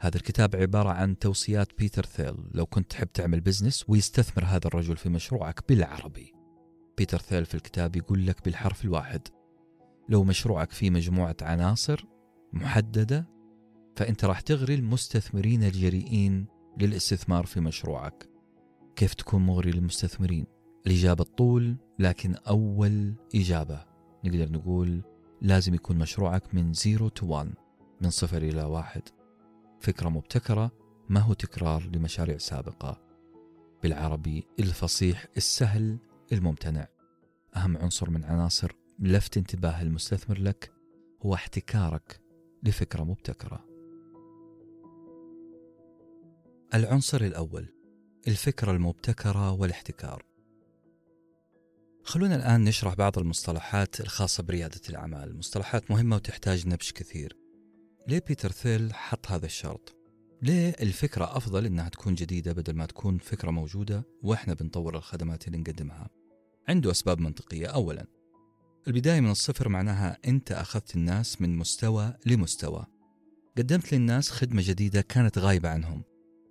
هذا 0.00 0.16
الكتاب 0.16 0.56
عبارة 0.56 0.88
عن 0.88 1.18
توصيات 1.18 1.78
بيتر 1.78 2.06
ثيل. 2.06 2.34
لو 2.54 2.66
كنت 2.66 2.90
تحب 2.90 3.12
تعمل 3.12 3.40
business 3.40 3.84
ويستثمر 3.88 4.44
هذا 4.44 4.66
الرجل 4.66 4.96
في 4.96 5.08
مشروعك 5.08 5.68
بالعربي. 5.68 6.32
بيتر 6.98 7.18
ثيل 7.18 7.44
في 7.44 7.54
الكتاب 7.54 7.96
يقول 7.96 8.26
لك 8.26 8.44
بالحرف 8.44 8.84
الواحد. 8.84 9.28
لو 10.08 10.24
مشروعك 10.24 10.72
فيه 10.72 10.90
مجموعة 10.90 11.36
عناصر 11.42 12.04
محددة 12.52 13.28
فأنت 13.96 14.24
راح 14.24 14.40
تغري 14.40 14.74
المستثمرين 14.74 15.64
الجريئين 15.64 16.46
للاستثمار 16.78 17.46
في 17.46 17.60
مشروعك. 17.60 18.28
كيف 18.96 19.14
تكون 19.14 19.46
مغري 19.46 19.70
للمستثمرين 19.70 20.46
الإجابة 20.86 21.24
تطول 21.24 21.76
لكن 21.98 22.34
أول 22.34 23.14
إجابة 23.34 23.84
نقدر 24.24 24.52
نقول 24.52 25.02
لازم 25.42 25.74
يكون 25.74 25.98
مشروعك 25.98 26.54
من 26.54 26.72
zero 26.72 27.08
to 27.08 27.26
one 27.26 27.54
من 28.00 28.10
صفر 28.10 28.42
إلى 28.42 28.62
واحد 28.62 29.02
فكرة 29.80 30.08
مبتكرة 30.08 30.70
ما 31.08 31.20
هو 31.20 31.32
تكرار 31.32 31.82
لمشاريع 31.82 32.38
سابقة 32.38 33.00
بالعربي 33.82 34.46
الفصيح 34.58 35.26
السهل 35.36 35.98
الممتنع 36.32 36.88
أهم 37.56 37.76
عنصر 37.76 38.10
من 38.10 38.24
عناصر 38.24 38.72
لفت 38.98 39.36
انتباه 39.36 39.82
المستثمر 39.82 40.38
لك 40.38 40.72
هو 41.22 41.34
احتكارك 41.34 42.20
لفكرة 42.62 43.02
مبتكرة. 43.02 43.64
العنصر 46.74 47.20
الأول 47.20 47.68
الفكرة 48.28 48.70
المبتكرة 48.70 49.52
والاحتكار. 49.52 50.31
خلونا 52.04 52.36
الآن 52.36 52.64
نشرح 52.64 52.94
بعض 52.94 53.18
المصطلحات 53.18 54.00
الخاصة 54.00 54.42
بريادة 54.42 54.80
الأعمال، 54.88 55.38
مصطلحات 55.38 55.90
مهمة 55.90 56.16
وتحتاج 56.16 56.66
نبش 56.66 56.92
كثير. 56.92 57.36
ليه 58.08 58.22
بيتر 58.28 58.52
ثيل 58.52 58.94
حط 58.94 59.26
هذا 59.30 59.46
الشرط؟ 59.46 59.96
ليه 60.42 60.74
الفكرة 60.80 61.36
أفضل 61.36 61.66
إنها 61.66 61.88
تكون 61.88 62.14
جديدة 62.14 62.52
بدل 62.52 62.74
ما 62.74 62.86
تكون 62.86 63.18
فكرة 63.18 63.50
موجودة 63.50 64.04
وإحنا 64.22 64.54
بنطور 64.54 64.96
الخدمات 64.96 65.46
اللي 65.46 65.58
نقدمها؟ 65.58 66.10
عنده 66.68 66.90
أسباب 66.90 67.20
منطقية، 67.20 67.66
أولاً 67.66 68.06
البداية 68.88 69.20
من 69.20 69.30
الصفر 69.30 69.68
معناها 69.68 70.18
أنت 70.26 70.52
أخذت 70.52 70.96
الناس 70.96 71.40
من 71.40 71.56
مستوى 71.56 72.14
لمستوى 72.26 72.86
قدمت 73.58 73.94
للناس 73.94 74.30
خدمة 74.30 74.62
جديدة 74.64 75.00
كانت 75.00 75.38
غايبة 75.38 75.68
عنهم 75.68 76.04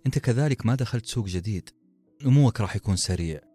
أنت 0.06 0.18
كذلك 0.18 0.66
ما 0.66 0.74
دخلت 0.74 1.06
سوق 1.06 1.26
جديد 1.26 1.70
نموك 2.24 2.60
راح 2.60 2.76
يكون 2.76 2.96
سريع 2.96 3.51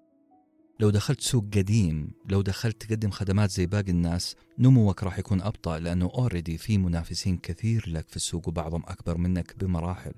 لو 0.79 0.89
دخلت 0.89 1.21
سوق 1.21 1.43
قديم 1.53 2.11
لو 2.29 2.41
دخلت 2.41 2.83
تقدم 2.83 3.09
خدمات 3.09 3.51
زي 3.51 3.65
باقي 3.65 3.91
الناس 3.91 4.35
نموك 4.59 5.03
راح 5.03 5.19
يكون 5.19 5.41
أبطأ 5.41 5.79
لأنه 5.79 6.11
أوريدي 6.15 6.57
في 6.57 6.77
منافسين 6.77 7.37
كثير 7.37 7.89
لك 7.89 8.09
في 8.09 8.15
السوق 8.15 8.47
وبعضهم 8.47 8.83
أكبر 8.87 9.17
منك 9.17 9.55
بمراحل. 9.57 10.13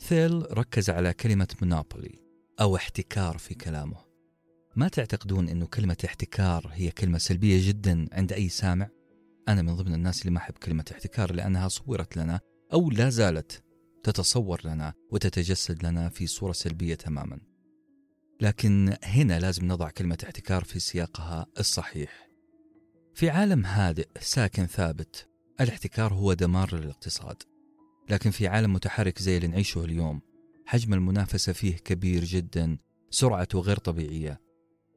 ثيل 0.00 0.58
ركز 0.58 0.90
على 0.90 1.12
كلمة 1.12 1.48
مونوبولي 1.62 2.18
أو 2.60 2.76
احتكار 2.76 3.38
في 3.38 3.54
كلامه. 3.54 3.96
ما 4.76 4.88
تعتقدون 4.88 5.48
أنه 5.48 5.66
كلمة 5.66 5.96
احتكار 6.04 6.70
هي 6.72 6.90
كلمة 6.90 7.18
سلبية 7.18 7.68
جدا 7.68 8.06
عند 8.12 8.32
أي 8.32 8.48
سامع؟ 8.48 8.88
أنا 9.48 9.62
من 9.62 9.76
ضمن 9.76 9.94
الناس 9.94 10.20
اللي 10.20 10.30
ما 10.30 10.38
أحب 10.38 10.54
كلمة 10.54 10.84
احتكار 10.92 11.32
لأنها 11.32 11.68
صورت 11.68 12.16
لنا 12.16 12.40
أو 12.72 12.90
لا 12.90 13.10
زالت 13.10 13.62
تتصور 14.02 14.60
لنا 14.64 14.94
وتتجسد 15.12 15.86
لنا 15.86 16.08
في 16.08 16.26
صورة 16.26 16.52
سلبية 16.52 16.94
تماما. 16.94 17.55
لكن 18.40 18.96
هنا 19.04 19.40
لازم 19.40 19.66
نضع 19.66 19.90
كلمة 19.90 20.18
احتكار 20.24 20.64
في 20.64 20.78
سياقها 20.80 21.46
الصحيح. 21.58 22.28
في 23.14 23.30
عالم 23.30 23.66
هادئ 23.66 24.08
ساكن 24.20 24.66
ثابت 24.66 25.28
الاحتكار 25.60 26.14
هو 26.14 26.32
دمار 26.32 26.74
للاقتصاد. 26.74 27.42
لكن 28.10 28.30
في 28.30 28.48
عالم 28.48 28.72
متحرك 28.72 29.18
زي 29.18 29.36
اللي 29.36 29.48
نعيشه 29.48 29.84
اليوم 29.84 30.20
حجم 30.66 30.94
المنافسة 30.94 31.52
فيه 31.52 31.76
كبير 31.76 32.24
جدا 32.24 32.78
سرعته 33.10 33.60
غير 33.60 33.76
طبيعية. 33.76 34.40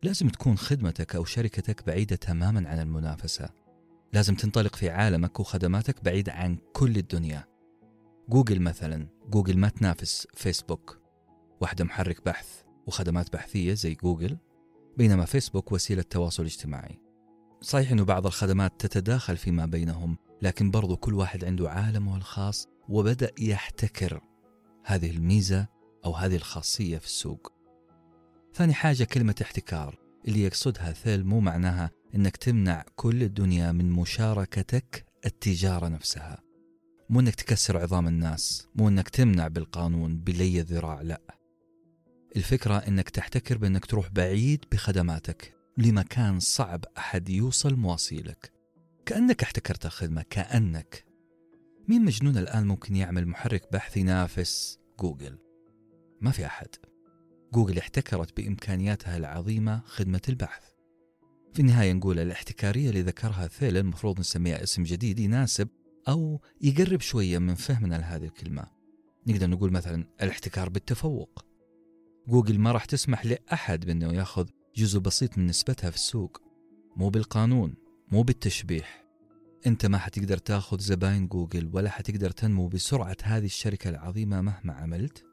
لازم 0.04 0.30
تكون 0.30 0.58
خدمتك 0.58 1.16
أو 1.16 1.26
شركتك 1.26 1.88
بعيدة 1.88 2.16
تماما 2.16 2.70
عن 2.70 2.80
المنافسة. 2.80 3.50
لازم 4.14 4.36
تنطلق 4.36 4.76
في 4.76 4.90
عالمك 4.90 5.40
وخدماتك 5.40 6.04
بعيدة 6.04 6.34
عن 6.34 6.58
كل 6.74 6.98
الدنيا. 6.98 7.48
جوجل 8.30 8.60
مثلا 8.60 9.08
جوجل 9.28 9.58
ما 9.58 9.70
تنافس 9.70 10.28
فيسبوك. 10.34 11.00
واحدة 11.62 11.86
محرك 11.86 12.26
بحث. 12.26 12.69
وخدمات 12.90 13.34
بحثية 13.34 13.74
زي 13.74 13.94
جوجل 13.94 14.38
بينما 14.98 15.26
فيسبوك 15.26 15.72
وسيلة 15.72 16.02
تواصل 16.02 16.44
اجتماعي. 16.44 17.00
صحيح 17.62 17.92
أنه 17.92 18.06
بعض 18.06 18.26
الخدمات 18.26 18.86
تتداخل 18.86 19.38
فيما 19.38 19.66
بينهم 19.66 20.18
لكن 20.42 20.72
برضو 20.72 20.98
كل 20.98 21.14
واحد 21.14 21.46
عنده 21.46 21.70
عالمه 21.70 22.18
الخاص 22.18 22.68
وبدأ 22.90 23.32
يحتكر 23.40 24.22
هذه 24.86 25.12
الميزة 25.12 25.68
أو 26.06 26.14
هذه 26.16 26.36
الخاصية 26.36 26.98
في 26.98 27.06
السوق. 27.06 27.54
ثاني 28.54 28.74
حاجة 28.74 29.04
كلمة 29.04 29.36
احتكار. 29.42 30.00
اللي 30.28 30.44
يقصدها 30.44 30.92
ثيل 30.92 31.26
مو 31.26 31.40
معناها 31.40 31.92
أنك 32.16 32.38
تمنع 32.38 32.86
كل 32.96 33.24
الدنيا 33.24 33.72
من 33.72 33.92
مشاركتك 33.92 35.06
التجارة 35.26 35.88
نفسها. 35.88 36.44
مو 37.10 37.20
أنك 37.20 37.36
تكسر 37.36 37.78
عظام 37.78 38.08
الناس 38.08 38.68
مو 38.76 38.88
أنك 38.88 39.10
تمنع 39.10 39.48
بالقانون 39.48 40.18
بلي 40.18 40.60
الذراع 40.60 41.02
لا. 41.02 41.39
الفكرة 42.36 42.78
أنك 42.78 43.10
تحتكر 43.10 43.58
بأنك 43.58 43.86
تروح 43.86 44.10
بعيد 44.10 44.66
بخدماتك 44.72 45.56
لمكان 45.78 46.40
صعب 46.40 46.86
أحد 46.98 47.30
يوصل 47.30 47.76
مواصيلك. 47.76 48.52
كأنك 49.06 49.44
احتكرت 49.44 49.86
الخدمة 49.86 50.26
كأنك. 50.30 51.06
مين 51.88 52.06
مجنون 52.06 52.38
الآن 52.38 52.68
ممكن 52.68 52.96
يعمل 52.96 53.28
محرك 53.28 53.72
بحث 53.74 53.98
ينافس 53.98 54.80
جوجل؟ 55.00 55.38
ما 56.22 56.32
في 56.32 56.46
أحد. 56.46 56.68
جوجل 57.54 57.78
احتكرت 57.78 58.38
بإمكانياتها 58.38 59.18
العظيمة 59.18 59.82
خدمة 59.86 60.22
البحث. 60.30 60.64
في 61.54 61.60
النهاية 61.60 61.94
نقول 61.94 62.20
الاحتكارية 62.20 62.90
اللي 62.90 63.02
ذكرها 63.02 63.48
ثيل 63.48 63.78
المفروض 63.78 64.20
نسميها 64.20 64.64
اسم 64.64 64.84
جديد 64.84 65.20
يناسب 65.20 65.68
أو 66.08 66.42
يقرب 66.62 67.02
شوية 67.02 67.38
من 67.38 67.56
فهمنا 67.56 67.96
لهذه 67.96 68.26
الكلمة. 68.26 68.66
نقدر 69.28 69.50
نقول 69.50 69.72
مثلا 69.72 70.06
الاحتكار 70.22 70.70
بالتفوق. 70.70 71.49
جوجل 72.30 72.60
ما 72.60 72.72
راح 72.72 72.86
تسمح 72.86 73.26
لأحد 73.26 73.86
بأنه 73.86 74.14
ياخذ 74.14 74.48
جزء 74.76 75.00
بسيط 75.00 75.38
من 75.38 75.46
نسبتها 75.46 75.90
في 75.90 75.96
السوق. 75.96 76.42
مو 76.96 77.10
بالقانون 77.10 77.76
مو 78.12 78.24
بالتشبيح. 78.24 79.06
أنت 79.68 79.86
ما 79.86 79.98
حتقدر 79.98 80.38
تاخذ 80.38 80.80
زباين 80.80 81.28
جوجل 81.28 81.70
ولا 81.74 81.90
حتقدر 81.90 82.32
تنمو 82.32 82.68
بسرعة 82.68 83.18
هذه 83.24 83.46
الشركة 83.46 83.90
العظيمة 83.90 84.42
مهما 84.42 84.74
عملت 84.74 85.26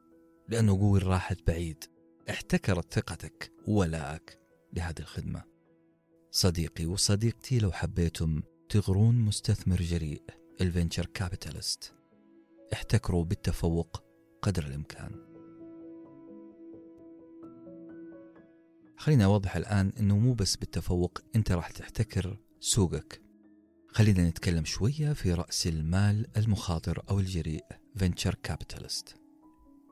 لأنه 0.48 0.76
جوجل 0.76 1.06
راحت 1.06 1.38
بعيد. 1.46 1.84
احتكرت 2.30 2.94
ثقتك 2.94 3.52
وولائك 3.68 4.40
لهذه 4.72 4.98
الخدمة. 4.98 5.42
صديقي 6.30 6.86
وصديقتي 6.86 7.58
لو 7.58 7.72
حبيتم 7.72 8.42
تغرون 8.68 9.14
مستثمر 9.14 9.82
جريء 9.82 10.22
ال 10.60 10.66
venture 10.66 11.06
capitalist. 11.06 11.94
احتكروا 12.72 13.24
بالتفوق 13.24 14.04
قدر 14.42 14.66
الإمكان. 14.66 15.25
خليني 18.96 19.24
أوضح 19.24 19.56
الآن 19.56 19.92
أنه 20.00 20.18
مو 20.18 20.34
بس 20.34 20.56
بالتفوق 20.56 21.18
أنت 21.36 21.52
راح 21.52 21.70
تحتكر 21.70 22.38
سوقك. 22.60 23.22
خلينا 23.88 24.28
نتكلم 24.28 24.64
شوية 24.64 25.12
في 25.12 25.32
رأس 25.32 25.66
المال 25.66 26.26
المخاطر 26.36 27.02
أو 27.10 27.20
الجريء 27.20 27.64
فينشر 27.96 28.34
كابيتالست 28.42 29.26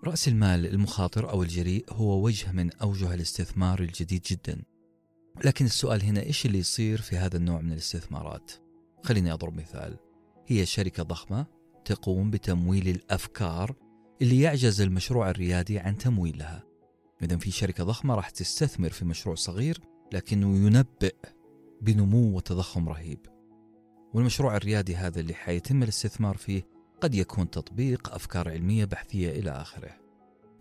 رأس 0.05 0.29
المال 0.29 0.67
المخاطر 0.67 1.31
أو 1.31 1.43
الجريء 1.43 1.85
هو 1.91 2.25
وجه 2.25 2.53
من 2.53 2.73
أوجه 2.73 3.15
الاستثمار 3.15 3.81
الجديد 3.81 4.23
جدا. 4.23 4.63
لكن 5.45 5.65
السؤال 5.65 6.03
هنا 6.03 6.23
إيش 6.23 6.47
اللي 6.47 6.59
يصير 6.59 7.01
في 7.01 7.17
هذا 7.17 7.37
النوع 7.37 7.61
من 7.61 7.73
الاستثمارات؟ 7.73 8.53
خليني 9.03 9.33
أضرب 9.33 9.55
مثال. 9.55 9.99
هي 10.47 10.67
شركة 10.67 11.03
ضخمة 11.03 11.47
تقوم 11.85 12.31
بتمويل 12.31 12.89
الأفكار 12.89 13.75
اللي 14.23 14.41
يعجز 14.41 14.81
المشروع 14.81 15.31
الريادي 15.31 15.79
عن 15.79 15.99
تمويلها. 15.99 16.65
إذا 17.23 17.37
في 17.37 17.51
شركة 17.51 17.85
ضخمة 17.85 18.15
راح 18.15 18.31
تستثمر 18.31 18.91
في 18.91 19.05
مشروع 19.05 19.35
صغير 19.35 19.81
لكنه 20.13 20.57
ينبئ 20.57 21.15
بنمو 21.81 22.37
وتضخم 22.37 22.89
رهيب. 22.89 23.19
والمشروع 24.15 24.57
الريادي 24.57 24.97
هذا 24.97 25.21
اللي 25.21 25.35
حيتم 25.35 25.83
الاستثمار 25.83 26.37
فيه 26.37 26.63
قد 27.01 27.15
يكون 27.15 27.51
تطبيق 27.51 28.15
أفكار 28.15 28.49
علمية 28.49 28.85
بحثية 28.85 29.31
إلى 29.31 29.51
آخره. 29.51 29.91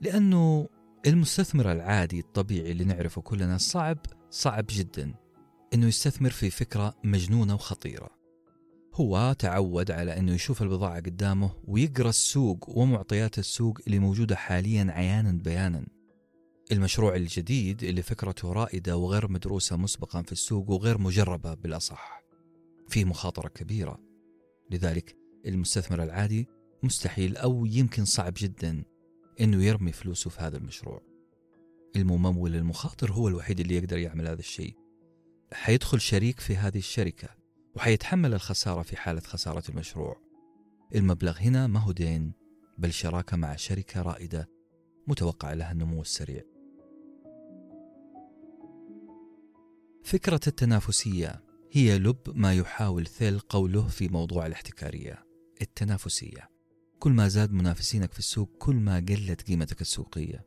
لأنه 0.01 0.69
المستثمر 1.07 1.71
العادي 1.71 2.19
الطبيعي 2.19 2.71
اللي 2.71 2.83
نعرفه 2.83 3.21
كلنا 3.21 3.57
صعب 3.57 3.97
صعب 4.29 4.65
جدا 4.69 5.13
أنه 5.73 5.87
يستثمر 5.87 6.29
في 6.29 6.49
فكرة 6.49 6.95
مجنونة 7.03 7.53
وخطيرة. 7.53 8.09
هو 8.93 9.35
تعود 9.39 9.91
على 9.91 10.17
أنه 10.17 10.33
يشوف 10.33 10.61
البضاعة 10.61 10.95
قدامه 10.95 11.51
ويقرأ 11.67 12.09
السوق 12.09 12.77
ومعطيات 12.77 13.39
السوق 13.39 13.79
اللي 13.87 13.99
موجودة 13.99 14.35
حاليا 14.35 14.87
عيانا 14.89 15.31
بيانا. 15.31 15.85
المشروع 16.71 17.15
الجديد 17.15 17.83
اللي 17.83 18.01
فكرته 18.01 18.53
رائدة 18.53 18.97
وغير 18.97 19.31
مدروسة 19.31 19.77
مسبقا 19.77 20.21
في 20.21 20.31
السوق 20.31 20.69
وغير 20.69 20.97
مجربة 20.97 21.53
بالأصح 21.53 22.23
فيه 22.89 23.05
مخاطرة 23.05 23.47
كبيرة. 23.47 23.99
لذلك 24.71 25.17
المستثمر 25.45 26.03
العادي 26.03 26.47
مستحيل 26.83 27.37
أو 27.37 27.65
يمكن 27.65 28.05
صعب 28.05 28.33
جدا 28.37 28.83
أنه 29.41 29.63
يرمي 29.63 29.91
فلوسه 29.91 30.29
في 30.29 30.41
هذا 30.41 30.57
المشروع. 30.57 31.01
الممول 31.95 32.55
المخاطر 32.55 33.11
هو 33.11 33.27
الوحيد 33.27 33.59
اللي 33.59 33.75
يقدر 33.75 33.97
يعمل 33.97 34.27
هذا 34.27 34.39
الشيء. 34.39 34.75
حيدخل 35.53 36.01
شريك 36.01 36.39
في 36.39 36.55
هذه 36.55 36.77
الشركة 36.77 37.29
وحيتحمل 37.75 38.33
الخسارة 38.33 38.81
في 38.81 38.97
حالة 38.97 39.21
خسارة 39.21 39.63
المشروع. 39.69 40.21
المبلغ 40.95 41.37
هنا 41.37 41.67
ما 41.67 41.79
هو 41.79 41.91
دين 41.91 42.33
بل 42.77 42.93
شراكة 42.93 43.37
مع 43.37 43.55
شركة 43.55 44.01
رائدة 44.01 44.49
متوقع 45.07 45.53
لها 45.53 45.71
النمو 45.71 46.01
السريع. 46.01 46.52
فكرة 50.03 50.39
التنافسية 50.47 51.43
هي 51.71 51.99
لب 51.99 52.17
ما 52.27 52.53
يحاول 52.53 53.07
ثيل 53.07 53.39
قوله 53.39 53.87
في 53.87 54.07
موضوع 54.07 54.45
الاحتكارية. 54.45 55.25
التنافسية. 55.61 56.49
كل 56.99 57.11
ما 57.11 57.27
زاد 57.27 57.51
منافسينك 57.51 58.11
في 58.11 58.19
السوق 58.19 58.49
كل 58.59 58.75
ما 58.75 58.95
قلت 58.95 59.41
قيمتك 59.41 59.81
السوقية. 59.81 60.45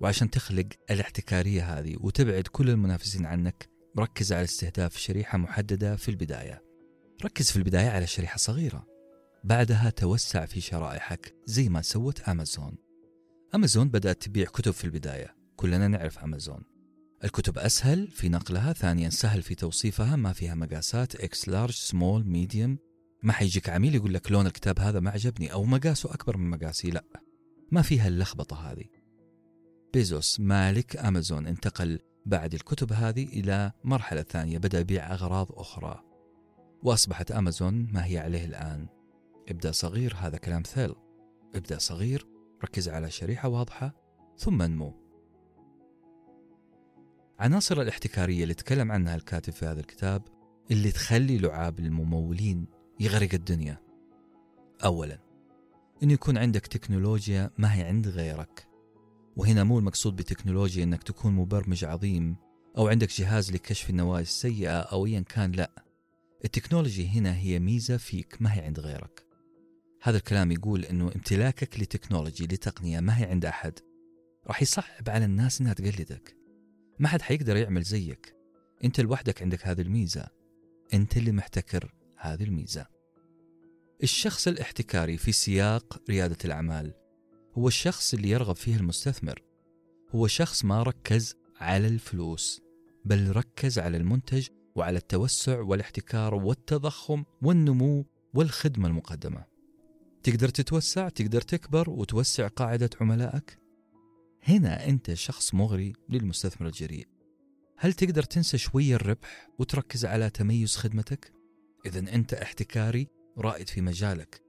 وعشان 0.00 0.30
تخلق 0.30 0.66
الاحتكارية 0.90 1.78
هذه 1.78 1.96
وتبعد 2.00 2.42
كل 2.42 2.70
المنافسين 2.70 3.26
عنك 3.26 3.68
ركز 3.98 4.32
على 4.32 4.44
استهداف 4.44 4.96
شريحة 4.96 5.38
محددة 5.38 5.96
في 5.96 6.08
البداية. 6.08 6.62
ركز 7.24 7.50
في 7.50 7.56
البداية 7.56 7.90
على 7.90 8.06
شريحة 8.06 8.36
صغيرة. 8.36 8.86
بعدها 9.44 9.90
توسع 9.90 10.46
في 10.46 10.60
شرائحك 10.60 11.34
زي 11.46 11.68
ما 11.68 11.82
سوت 11.82 12.20
أمازون. 12.20 12.76
أمازون 13.54 13.88
بدأت 13.88 14.22
تبيع 14.22 14.46
كتب 14.46 14.72
في 14.72 14.84
البداية. 14.84 15.36
كلنا 15.56 15.88
نعرف 15.88 16.18
أمازون. 16.18 16.71
الكتب 17.24 17.58
أسهل 17.58 18.08
في 18.08 18.28
نقلها 18.28 18.72
ثانيا 18.72 19.10
سهل 19.10 19.42
في 19.42 19.54
توصيفها 19.54 20.16
ما 20.16 20.32
فيها 20.32 20.54
مقاسات 20.54 21.14
X 21.16 21.48
large 21.48 21.74
small 21.74 22.26
medium 22.26 22.78
ما 23.22 23.32
حيجيك 23.32 23.68
عميل 23.68 23.94
يقول 23.94 24.14
لك 24.14 24.32
لون 24.32 24.46
الكتاب 24.46 24.80
هذا 24.80 25.00
ما 25.00 25.10
عجبني 25.10 25.52
أو 25.52 25.64
مقاسه 25.64 26.14
أكبر 26.14 26.36
من 26.36 26.50
مقاسي 26.50 26.90
لا. 26.90 27.04
ما 27.70 27.82
فيها 27.82 28.08
اللخبطة 28.08 28.72
هذه. 28.72 28.84
بيزوس 29.92 30.40
مالك 30.40 30.96
أمازون 30.96 31.46
انتقل 31.46 31.98
بعد 32.26 32.54
الكتب 32.54 32.92
هذه 32.92 33.24
إلى 33.24 33.72
مرحلة 33.84 34.22
ثانية 34.22 34.58
بدأ 34.58 34.80
يبيع 34.80 35.14
أغراض 35.14 35.52
أخرى. 35.52 36.02
وأصبحت 36.82 37.30
أمازون 37.30 37.88
ما 37.92 38.06
هي 38.06 38.18
عليه 38.18 38.44
الآن. 38.44 38.86
ابدأ 39.48 39.72
صغير 39.72 40.14
هذا 40.18 40.36
كلام 40.36 40.62
ثيل. 40.62 40.94
ابدأ 41.54 41.78
صغير 41.78 42.26
ركز 42.64 42.88
على 42.88 43.10
شريحة 43.10 43.48
واضحة 43.48 43.94
ثم 44.38 44.62
انمو 44.62 45.01
عناصر 47.42 47.82
الاحتكارية 47.82 48.42
اللي 48.42 48.54
تكلم 48.54 48.92
عنها 48.92 49.14
الكاتب 49.14 49.52
في 49.52 49.66
هذا 49.66 49.80
الكتاب 49.80 50.22
اللي 50.70 50.92
تخلي 50.92 51.38
لعاب 51.38 51.78
الممولين 51.78 52.66
يغرق 53.00 53.34
الدنيا. 53.34 53.78
أولا 54.84 55.18
أنه 56.02 56.12
يكون 56.12 56.38
عندك 56.38 56.66
تكنولوجيا 56.66 57.50
ما 57.58 57.74
هي 57.74 57.82
عند 57.82 58.08
غيرك. 58.08 58.68
وهنا 59.36 59.64
مو 59.64 59.78
المقصود 59.78 60.16
بتكنولوجيا 60.16 60.84
أنك 60.84 61.02
تكون 61.02 61.32
مبرمج 61.32 61.84
عظيم 61.84 62.36
أو 62.78 62.88
عندك 62.88 63.08
جهاز 63.08 63.52
لكشف 63.52 63.90
النوايا 63.90 64.22
السيئة 64.22 64.80
أو 64.80 65.06
أيا 65.06 65.20
كان 65.20 65.52
لا. 65.52 65.70
التكنولوجي 66.44 67.08
هنا 67.08 67.36
هي 67.36 67.58
ميزة 67.58 67.96
فيك 67.96 68.36
ما 68.40 68.54
هي 68.54 68.60
عند 68.60 68.80
غيرك. 68.80 69.26
هذا 70.02 70.16
الكلام 70.16 70.52
يقول 70.52 70.84
أنه 70.84 71.04
امتلاكك 71.04 71.80
لتكنولوجي 71.80 72.44
لتقنية 72.44 73.00
ما 73.00 73.18
هي 73.18 73.24
عند 73.24 73.44
أحد. 73.44 73.78
راح 74.46 74.62
يصعب 74.62 75.08
على 75.08 75.24
الناس 75.24 75.60
أنها 75.60 75.72
تقلدك. 75.72 76.41
ما 76.98 77.08
حد 77.08 77.22
حيقدر 77.22 77.56
يعمل 77.56 77.82
زيك. 77.82 78.36
أنت 78.84 79.00
لوحدك 79.00 79.42
عندك 79.42 79.66
هذه 79.66 79.80
الميزة. 79.80 80.28
أنت 80.94 81.16
اللي 81.16 81.32
محتكر 81.32 81.94
هذه 82.16 82.44
الميزة. 82.44 82.86
الشخص 84.02 84.48
الاحتكاري 84.48 85.16
في 85.16 85.32
سياق 85.32 86.02
ريادة 86.10 86.36
الأعمال 86.44 86.94
هو 87.58 87.68
الشخص 87.68 88.14
اللي 88.14 88.30
يرغب 88.30 88.56
فيه 88.56 88.76
المستثمر. 88.76 89.42
هو 90.10 90.26
شخص 90.26 90.64
ما 90.64 90.82
ركز 90.82 91.36
على 91.60 91.86
الفلوس 91.86 92.62
بل 93.04 93.36
ركز 93.36 93.78
على 93.78 93.96
المنتج 93.96 94.48
وعلى 94.74 94.98
التوسع 94.98 95.60
والاحتكار 95.60 96.34
والتضخم 96.34 97.24
والنمو 97.42 98.06
والخدمة 98.34 98.88
المقدمة. 98.88 99.44
تقدر 100.22 100.48
تتوسع 100.48 101.08
تقدر 101.08 101.40
تكبر 101.40 101.90
وتوسع 101.90 102.48
قاعدة 102.48 102.90
عملائك؟ 103.00 103.61
هنا 104.44 104.88
أنت 104.88 105.14
شخص 105.14 105.54
مغري 105.54 105.92
للمستثمر 106.08 106.66
الجريء. 106.66 107.08
هل 107.76 107.92
تقدر 107.92 108.22
تنسى 108.22 108.58
شوية 108.58 108.94
الربح 108.94 109.48
وتركز 109.58 110.04
على 110.04 110.30
تميز 110.30 110.76
خدمتك؟ 110.76 111.32
إذا 111.86 111.98
أنت 111.98 112.34
احتكاري 112.34 113.08
رائد 113.38 113.68
في 113.68 113.80
مجالك. 113.80 114.42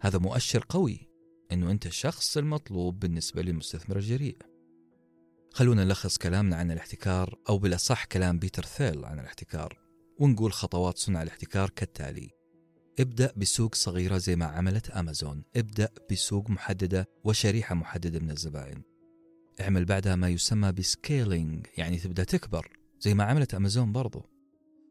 هذا 0.00 0.18
مؤشر 0.18 0.64
قوي 0.68 1.08
أنه 1.52 1.70
أنت 1.70 1.86
الشخص 1.86 2.36
المطلوب 2.36 2.98
بالنسبة 2.98 3.42
للمستثمر 3.42 3.96
الجريء. 3.96 4.38
خلونا 5.52 5.84
نلخص 5.84 6.18
كلامنا 6.18 6.56
عن 6.56 6.70
الاحتكار 6.70 7.38
أو 7.48 7.58
بالأصح 7.58 8.04
كلام 8.04 8.38
بيتر 8.38 8.64
ثيل 8.64 9.04
عن 9.04 9.20
الاحتكار 9.20 9.78
ونقول 10.18 10.52
خطوات 10.52 10.98
صنع 10.98 11.22
الاحتكار 11.22 11.70
كالتالي. 11.70 12.30
ابدأ 13.00 13.32
بسوق 13.36 13.74
صغيرة 13.74 14.18
زي 14.18 14.36
ما 14.36 14.46
عملت 14.46 14.90
أمازون. 14.90 15.44
ابدأ 15.56 15.88
بسوق 16.10 16.50
محددة 16.50 17.08
وشريحة 17.24 17.74
محددة 17.74 18.18
من 18.18 18.30
الزبائن. 18.30 18.82
اعمل 19.60 19.84
بعدها 19.84 20.16
ما 20.16 20.28
يسمى 20.28 20.72
بسكيلينج 20.72 21.66
يعني 21.76 21.98
تبدأ 21.98 22.24
تكبر 22.24 22.68
زي 23.00 23.14
ما 23.14 23.24
عملت 23.24 23.54
أمازون 23.54 23.92
برضو. 23.92 24.26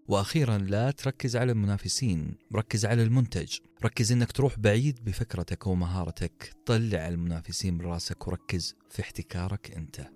وأخيرا 0.08 0.58
لا 0.58 0.91
تركز 0.91 1.36
على 1.36 1.51
المنافسين 1.51 2.36
ركز 2.56 2.86
على 2.86 3.03
المنتج. 3.03 3.58
ركز 3.86 4.12
أنك 4.12 4.32
تروح 4.32 4.60
بعيد 4.60 5.03
بفكرتك 5.03 5.67
ومهارتك. 5.67 6.53
طلع 6.65 7.08
المنافسين 7.08 7.73
من 7.73 7.82
راسك 7.82 8.27
وركز 8.27 8.75
في 8.89 9.01
احتكارك 9.01 9.71
أنت. 9.71 10.08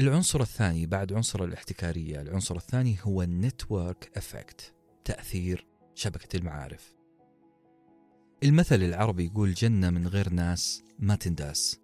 العنصر 0.00 0.40
الثاني 0.40 0.86
بعد 0.86 1.12
عنصر 1.12 1.44
الاحتكارية 1.44 2.20
العنصر 2.20 2.56
الثاني 2.56 2.96
هو 3.02 3.22
ال 3.22 3.33
network 3.33 4.10
effect 4.16 4.74
تأثير 5.04 5.66
شبكة 5.94 6.36
المعارف. 6.36 6.99
المثل 8.44 8.82
العربي 8.82 9.24
يقول 9.24 9.54
جنة 9.54 9.90
من 9.90 10.06
غير 10.06 10.28
ناس 10.28 10.82
ما 10.98 11.14
تنداس. 11.14 11.80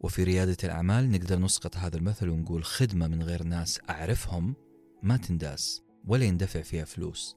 وفي 0.00 0.24
ريادة 0.24 0.56
الأعمال 0.64 1.10
نقدر 1.10 1.38
نسقط 1.38 1.76
هذا 1.76 1.96
المثل 1.96 2.28
ونقول 2.28 2.64
خدمة 2.64 3.06
من 3.08 3.22
غير 3.22 3.42
ناس 3.42 3.80
أعرفهم 3.90 4.54
ما 5.02 5.16
تنداس 5.16 5.82
ولا 6.04 6.24
يندفع 6.24 6.62
فيها 6.62 6.84
فلوس. 6.84 7.36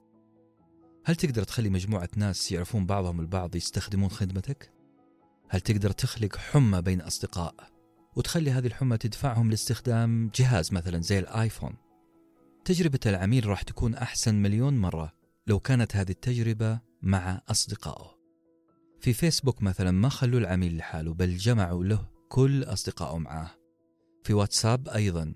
هل 1.05 1.15
تقدر 1.15 1.43
تخلي 1.43 1.69
مجموعة 1.69 2.09
ناس 2.15 2.51
يعرفون 2.51 2.85
بعضهم 2.85 3.19
البعض 3.19 3.55
يستخدمون 3.55 4.09
خدمتك؟ 4.09 4.71
هل 5.49 5.61
تقدر 5.61 5.91
تخلق 5.91 6.37
حمى 6.37 6.81
بين 6.81 7.01
أصدقاء 7.01 7.55
وتخلي 8.15 8.51
هذه 8.51 8.67
الحمى 8.67 8.97
تدفعهم 8.97 9.49
لاستخدام 9.49 10.31
جهاز 10.35 10.73
مثلا 10.73 11.01
زي 11.01 11.19
الآيفون؟ 11.19 11.75
تجربة 12.65 12.99
العميل 13.05 13.45
راح 13.45 13.61
تكون 13.61 13.95
أحسن 13.95 14.35
مليون 14.35 14.77
مرة 14.77 15.13
لو 15.47 15.59
كانت 15.59 15.95
هذه 15.95 16.11
التجربة 16.11 16.79
مع 17.01 17.41
أصدقائه. 17.49 18.14
في 19.05 19.13
فيسبوك 19.13 19.61
مثلا 19.63 19.91
ما 19.91 20.09
خلوا 20.09 20.39
العميل 20.39 20.77
لحاله 20.77 21.13
بل 21.13 21.37
جمعوا 21.37 21.83
له 21.83 22.07
كل 22.29 22.63
أصدقائه 22.63 23.17
معاه. 23.17 23.51
في 24.23 24.33
واتساب 24.33 24.89
أيضا. 24.89 25.33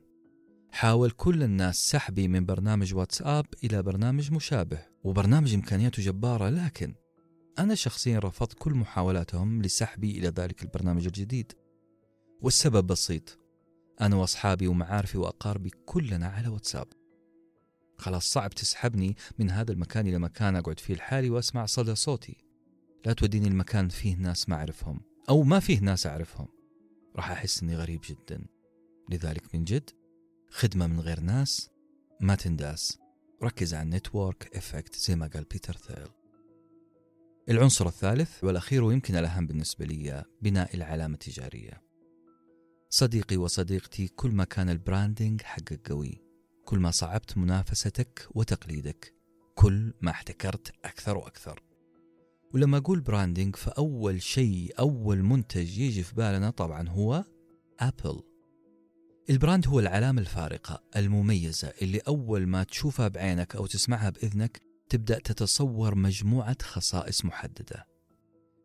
حاول 0.71 1.11
كل 1.11 1.43
الناس 1.43 1.75
سحبي 1.75 2.27
من 2.27 2.45
برنامج 2.45 2.93
واتساب 2.93 3.45
إلى 3.63 3.83
برنامج 3.83 4.31
مشابه 4.31 4.85
وبرنامج 5.03 5.53
إمكانياته 5.53 6.03
جبارة 6.03 6.49
لكن 6.49 6.93
أنا 7.59 7.75
شخصيا 7.75 8.19
رفضت 8.19 8.53
كل 8.53 8.73
محاولاتهم 8.73 9.61
لسحبي 9.61 10.19
إلى 10.19 10.27
ذلك 10.27 10.63
البرنامج 10.63 11.05
الجديد. 11.05 11.53
والسبب 12.41 12.87
بسيط. 12.87 13.39
أنا 14.01 14.15
وأصحابي 14.15 14.67
ومعارفي 14.67 15.17
وأقاربي 15.17 15.69
كلنا 15.85 16.27
على 16.27 16.47
واتساب. 16.47 16.87
خلاص 17.97 18.25
صعب 18.31 18.49
تسحبني 18.49 19.15
من 19.39 19.49
هذا 19.49 19.71
المكان 19.71 20.07
إلى 20.07 20.19
مكان 20.19 20.55
أقعد 20.55 20.79
فيه 20.79 20.93
لحالي 20.93 21.29
وأسمع 21.29 21.65
صدى 21.65 21.95
صوتي. 21.95 22.48
لا 23.05 23.13
توديني 23.13 23.47
المكان 23.47 23.89
فيه 23.89 24.15
ناس 24.15 24.49
ما 24.49 24.55
أعرفهم 24.55 25.01
أو 25.29 25.43
ما 25.43 25.59
فيه 25.59 25.79
ناس 25.79 26.07
أعرفهم. 26.07 26.47
راح 27.15 27.31
أحس 27.31 27.63
أني 27.63 27.75
غريب 27.75 28.01
جدا. 28.09 28.45
لذلك 29.09 29.55
من 29.55 29.63
جد 29.63 29.89
خدمة 30.49 30.87
من 30.87 30.99
غير 30.99 31.19
ناس 31.19 31.69
ما 32.21 32.35
تنداس. 32.35 32.99
ركز 33.43 33.73
على 33.73 33.83
ال 33.83 33.92
network 33.92 34.57
effect 34.57 34.95
زي 34.95 35.15
ما 35.15 35.27
قال 35.27 35.43
بيتر 35.43 35.73
ثيل. 35.73 36.07
العنصر 37.49 37.87
الثالث 37.87 38.43
والأخير 38.43 38.83
ويمكن 38.83 39.15
الأهم 39.15 39.47
بالنسبة 39.47 39.85
لي 39.85 40.25
بناء 40.41 40.75
العلامة 40.75 41.13
التجارية. 41.13 41.81
صديقي 42.89 43.37
وصديقتي 43.37 44.07
كل 44.07 44.31
ما 44.31 44.43
كان 44.43 44.69
ال 44.69 44.77
branding 44.77 45.41
حقك 45.41 45.89
قوي 45.91 46.21
كل 46.65 46.79
ما 46.79 46.91
صعبت 46.91 47.37
منافستك 47.37 48.27
وتقليدك 48.31 49.13
كل 49.55 49.93
ما 50.01 50.11
احتكرت 50.11 50.71
أكثر 50.85 51.17
وأكثر. 51.17 51.68
ولما 52.53 52.77
أقول 52.77 53.01
branding 53.01 53.55
فأول 53.55 54.21
شيء 54.21 54.73
أول 54.79 55.23
منتج 55.23 55.77
يجي 55.77 56.03
في 56.03 56.15
بالنا 56.15 56.49
طبعا 56.49 56.89
هو 56.89 57.23
أبل 57.79 58.21
ال 59.29 59.35
brand 59.35 59.67
هو 59.67 59.79
العلامة 59.79 60.21
الفارقة 60.21 60.83
المميزة 60.95 61.73
اللي 61.81 61.99
أول 61.99 62.47
ما 62.47 62.63
تشوفها 62.63 63.07
بعينك 63.07 63.55
أو 63.55 63.65
تسمعها 63.65 64.09
بإذنك 64.09 64.61
تبدأ 64.89 65.19
تتصور 65.19 65.95
مجموعة 65.95 66.57
خصائص 66.61 67.25
محددة. 67.25 67.87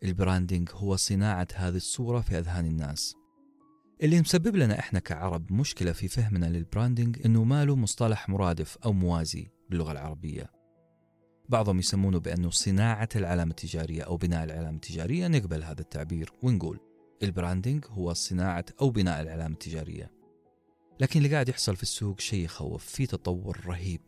ال 0.03 0.10
branding 0.10 0.69
هو 0.73 0.97
صناعة 0.97 1.49
هذه 1.55 1.77
الصورة 1.77 2.21
في 2.21 2.39
أذهان 2.39 2.67
الناس. 2.67 3.15
اللي 4.03 4.21
مسبب 4.21 4.57
لنا 4.57 4.79
إحنا 4.79 4.99
كعرب 4.99 5.53
مشكلة 5.53 5.93
في 5.93 6.09
فهمنا 6.09 6.47
لل 6.47 6.63
branding 6.63 7.27
إنه 7.27 7.45
ما 7.45 7.65
له 7.65 7.77
مصطلح 7.77 8.29
مرادف 8.29 8.79
أو 8.85 8.93
موازي 8.93 9.51
باللغة 9.71 9.93
العربية. 9.93 10.51
بعضهم 11.49 11.79
يسمونه 11.79 12.19
بأنه 12.19 12.51
صناعة 12.51 13.09
العلامة 13.17 13.51
التجارية 13.51 14.03
أو 14.03 14.17
بناء 14.17 14.45
العلامة 14.45 14.77
التجارية 14.77 15.29
نقبل 15.29 15.63
هذا 15.65 15.81
التعبير 15.81 16.33
ونقول 16.43 16.81
ال 17.23 17.30
branding 17.30 17.85
هو 17.89 18.13
صناعة 18.13 18.65
أو 18.81 18.91
بناء 18.91 19.21
العلامة 19.21 19.55
التجارية. 19.55 20.11
لكن 21.01 21.19
اللي 21.19 21.33
قاعد 21.33 21.49
يحصل 21.49 21.77
في 21.77 21.83
السوق 21.83 22.21
شيء 22.21 22.45
يخوف 22.45 22.85
في 22.85 23.07
تطور 23.07 23.61
رهيب 23.67 24.01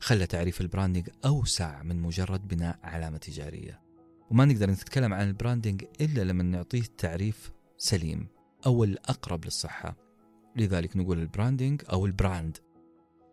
خلى 0.00 0.26
تعريف 0.26 0.60
ال 0.60 0.65
branding 0.65 1.08
أوسع 1.24 1.82
من 1.82 2.02
مجرد 2.02 2.48
بناء 2.48 2.78
علامة 2.82 3.18
تجارية. 3.18 3.80
وما 4.30 4.44
نقدر 4.44 4.70
نتكلم 4.70 5.14
عن 5.14 5.28
ال 5.28 5.34
branding 5.34 5.84
إلا 6.00 6.22
لما 6.22 6.42
نعطيه 6.42 6.82
تعريف 6.98 7.52
سليم 7.78 8.28
أو 8.66 8.84
الأقرب 8.84 9.44
للصحة 9.44 9.96
لذلك 10.56 10.96
نقول 10.96 11.18
ال 11.18 11.25
branding 11.25 11.82
أو 11.92 12.06
ال 12.06 12.15
brand 12.15 12.58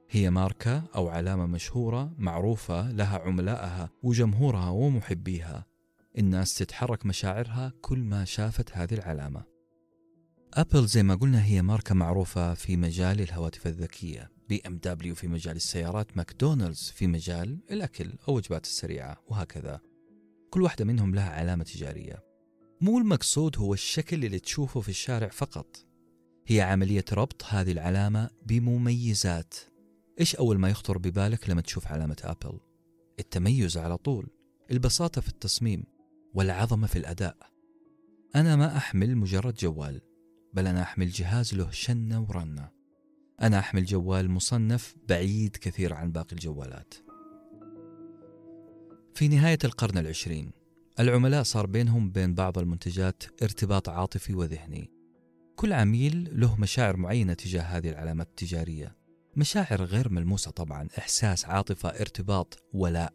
هي 0.09 0.29
ماركة 0.29 0.83
أو 0.95 1.09
علامة 1.09 1.45
مشهورة 1.45 2.13
معروفة 2.17 2.91
لها 2.91 3.17
عملائها 3.17 3.89
وجمهورها 4.03 4.69
ومحبيها. 4.69 5.65
الناس 6.17 6.55
تتحرك 6.55 7.05
مشاعرها 7.05 7.73
كل 7.81 7.99
ما 7.99 8.25
شافت 8.25 8.71
هذه 8.71 8.93
العلامة. 8.93 9.43
أبل 10.53 10.85
زي 10.85 11.03
ما 11.03 11.15
قلنا 11.15 11.45
هي 11.45 11.61
ماركة 11.61 11.95
معروفة 11.95 12.53
في 12.53 12.77
مجال 12.77 13.21
الهواتف 13.21 13.67
الذكية. 13.67 14.31
بي 14.49 14.61
إم 14.67 14.77
دبليو 14.77 15.15
في 15.15 15.27
مجال 15.27 15.55
السيارات 15.55 16.17
ماكدونالدز 16.17 16.93
في 16.95 17.07
مجال 17.07 17.59
الأكل 17.71 18.13
أو 18.27 18.35
وجبات 18.35 18.65
السريعة 18.65 19.17
وهكذا. 19.27 19.81
كل 20.49 20.61
واحدة 20.61 20.85
منهم 20.85 21.15
لها 21.15 21.29
علامة 21.29 21.63
تجارية. 21.63 22.23
مو 22.81 22.97
المقصود 22.99 23.57
هو 23.57 23.73
الشكل 23.73 24.25
اللي 24.25 24.39
تشوفه 24.39 24.81
في 24.81 24.89
الشارع 24.89 25.27
فقط. 25.27 25.85
هي 26.47 26.61
عملية 26.61 27.05
ربط 27.13 27.43
هذه 27.43 27.71
العلامة 27.71 28.29
بمميزات. 28.45 29.55
إيش 30.19 30.35
أول 30.35 30.57
ما 30.57 30.69
يخطر 30.69 30.97
ببالك 30.97 31.49
لما 31.49 31.61
تشوف 31.61 31.87
علامة 31.87 32.17
أبل؟ 32.23 32.59
التميز 33.19 33.77
على 33.77 33.97
طول 33.97 34.27
البساطة 34.71 35.21
في 35.21 35.27
التصميم 35.27 35.83
والعظمة 36.33 36.87
في 36.87 36.95
الأداء. 36.95 37.37
أنا 38.35 38.55
ما 38.55 38.77
أحمل 38.77 39.17
مجرد 39.17 39.53
جوال 39.53 40.01
بل 40.53 40.67
أنا 40.67 40.81
أحمل 40.81 41.09
جهاز 41.09 41.53
له 41.53 41.71
شنة 41.71 42.21
ورنة. 42.29 42.69
أنا 43.41 43.59
أحمل 43.59 43.85
جوال 43.85 44.31
مصنف 44.31 44.95
بعيد 45.09 45.57
كثير 45.57 45.93
عن 45.93 46.11
باقي 46.11 46.33
الجوالات. 46.33 46.93
في 49.13 49.27
نهاية 49.27 49.59
القرن 49.63 49.97
العشرين 49.97 50.51
العملاء 50.99 51.43
صار 51.43 51.65
بينهم 51.65 52.11
بين 52.11 52.33
بعض 52.33 52.57
المنتجات 52.57 53.23
ارتباط 53.43 53.89
عاطفي 53.89 54.33
وذهني. 54.33 54.91
كل 55.55 55.73
عميل 55.73 56.39
له 56.41 56.59
مشاعر 56.59 56.97
معينة 56.97 57.33
تجاه 57.33 57.61
هذه 57.61 57.89
العلامات 57.89 58.27
التجارية. 58.27 59.02
مشاعر 59.35 59.83
غير 59.83 60.09
ملموسة 60.09 60.51
طبعا 60.51 60.87
إحساس 60.97 61.45
عاطفة 61.45 61.89
ارتباط 61.89 62.63
ولاء. 62.73 63.13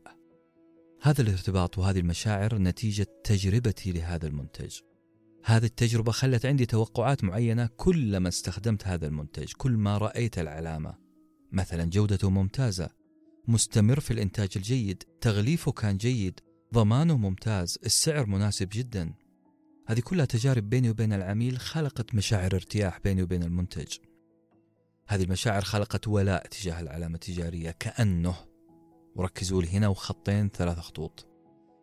هذا 1.02 1.22
الارتباط 1.22 1.78
وهذه 1.78 1.98
المشاعر 1.98 2.59
نتيجة 2.59 3.07
تجربتي 3.24 3.92
لهذا 3.92 4.26
المنتج. 4.26 4.78
هذه 5.44 5.64
التجربة 5.64 6.12
خلت 6.12 6.46
عندي 6.46 6.66
توقعات 6.66 7.24
معينة 7.24 7.68
كلما 7.76 8.28
استخدمت 8.28 8.87
هذا 8.87 9.07
المنتج 9.07 9.52
كل 9.52 9.72
ما 9.72 9.98
رأيت 9.98 10.38
العلامة. 10.38 10.94
مثلا 11.52 11.85
جودته 11.85 12.31
ممتازة 12.31 12.90
مستمر 13.48 14.00
في 14.00 14.11
الإنتاج 14.11 14.48
الجيد 14.57 15.02
تغليفه 15.20 15.72
كان 15.72 15.96
جيد 15.96 16.40
ضمانه 16.74 17.16
ممتاز 17.16 17.78
السعر 17.87 18.26
مناسب 18.26 18.68
جدا. 18.72 19.14
هذه 19.87 20.00
كلها 20.00 20.24
تجارب 20.24 20.70
بيني 20.70 20.90
وبين 20.90 21.12
العميل 21.12 21.59
خلقت 21.59 22.14
مشاعر 22.14 22.54
ارتياح 22.54 22.98
بيني 23.00 23.22
وبين 23.22 23.42
المنتج. 23.42 23.96
هذه 25.08 25.22
المشاعر 25.22 25.62
خلقت 25.62 26.08
ولاء 26.08 26.46
تجاه 26.46 26.80
العلامة 26.80 27.14
التجارية. 27.14 27.70
كأنه 27.70 28.34
وركزوا 29.16 29.62
لي 29.62 29.68
هنا 29.68 29.88
وخطين 29.88 30.48
ثلاث 30.48 30.78
خطوط. 30.78 31.26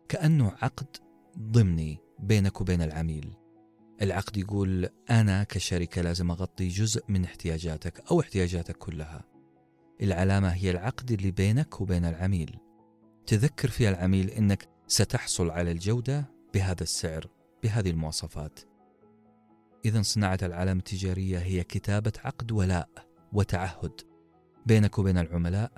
كأنه 0.08 0.52
عقد 0.62 0.96
ضمني 1.38 1.98
بينك 2.18 2.60
وبين 2.60 2.82
العميل. 2.82 3.34
العقد 4.02 4.36
يقول 4.36 4.88
أنا 5.10 5.44
كشركة 5.44 6.02
لازم 6.02 6.30
أغطي 6.30 6.68
جزء 6.68 7.04
من 7.08 7.24
احتياجاتك 7.24 8.02
أو 8.10 8.20
احتياجاتك 8.20 8.76
كلها. 8.76 9.24
العلامة 10.02 10.48
هي 10.48 10.70
العقد 10.70 11.12
اللي 11.12 11.30
بينك 11.30 11.80
وبين 11.80 12.04
العميل. 12.04 12.58
تذكر 13.26 13.68
فيها 13.68 13.90
العميل 13.90 14.30
أنك 14.30 14.68
ستحصل 14.86 15.50
على 15.50 15.70
الجودة 15.70 16.30
بهذا 16.54 16.82
السعر 16.82 17.26
بهذه 17.62 17.90
المواصفات. 17.90 18.60
إذا 19.84 20.02
صناعة 20.02 20.38
العلامة 20.42 20.78
التجارية 20.78 21.38
هي 21.38 21.64
كتابة 21.64 22.12
عقد 22.24 22.52
ولاء. 22.52 23.05
وتعهد 23.36 24.00
بينك 24.66 24.98
وبين 24.98 25.18
العملاء. 25.18 25.72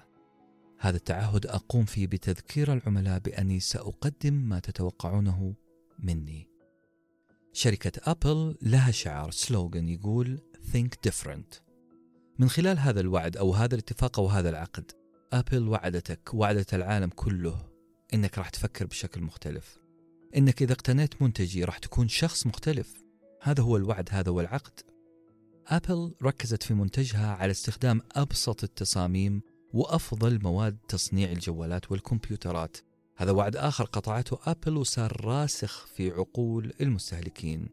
هذا 0.78 0.96
التعهد 0.96 1.46
أقوم 1.46 1.84
فيه 1.84 2.06
بتذكير 2.06 2.72
العملاء 2.72 3.18
بأني 3.18 3.60
سأقدم 3.60 4.34
ما 4.34 4.58
تتوقعونه 4.58 5.54
مني. 5.98 6.48
شركة 7.52 8.10
أبل 8.10 8.56
لها 8.62 8.90
شعار 8.90 9.30
سلوغن 9.30 9.88
يقول 9.88 10.38
Think 10.72 11.10
Different 11.10 11.60
من 12.38 12.48
خلال 12.48 12.78
هذا 12.78 13.00
الوعد 13.00 13.36
أو 13.36 13.54
هذا 13.54 13.74
الاتفاق 13.74 14.20
أو 14.20 14.26
هذا 14.26 14.50
العقد 14.50 14.92
أبل 15.32 15.68
وعدتك 15.68 16.34
وعدت 16.34 16.74
العالم 16.74 17.08
كله 17.08 17.68
إنك 18.14 18.38
راح 18.38 18.48
تفكر 18.48 18.86
بشكل 18.86 19.22
مختلف. 19.22 19.78
إنك 20.36 20.62
إذا 20.62 20.72
اقتنيت 20.72 21.22
منتجي 21.22 21.64
راح 21.64 21.78
تكون 21.78 22.08
شخص 22.08 22.46
مختلف. 22.46 22.94
هذا 23.42 23.62
هو 23.62 23.76
الوعد 23.76 24.08
هذا 24.12 24.30
هو 24.30 24.40
العقد. 24.40 24.80
أبل 25.68 26.14
ركزت 26.22 26.62
في 26.62 26.74
منتجها 26.74 27.34
على 27.34 27.50
استخدام 27.50 28.00
أبسط 28.12 28.64
التصاميم 28.64 29.42
وأفضل 29.72 30.42
مواد 30.42 30.78
تصنيع 30.88 31.32
الجوالات 31.32 31.90
والكمبيوترات 31.90 32.76
هذا 33.16 33.30
وعد 33.30 33.56
آخر 33.56 33.84
قطعته 33.84 34.38
أبل 34.46 34.76
وصار 34.76 35.24
راسخ 35.24 35.86
في 35.86 36.10
عقول 36.10 36.72
المستهلكين 36.80 37.68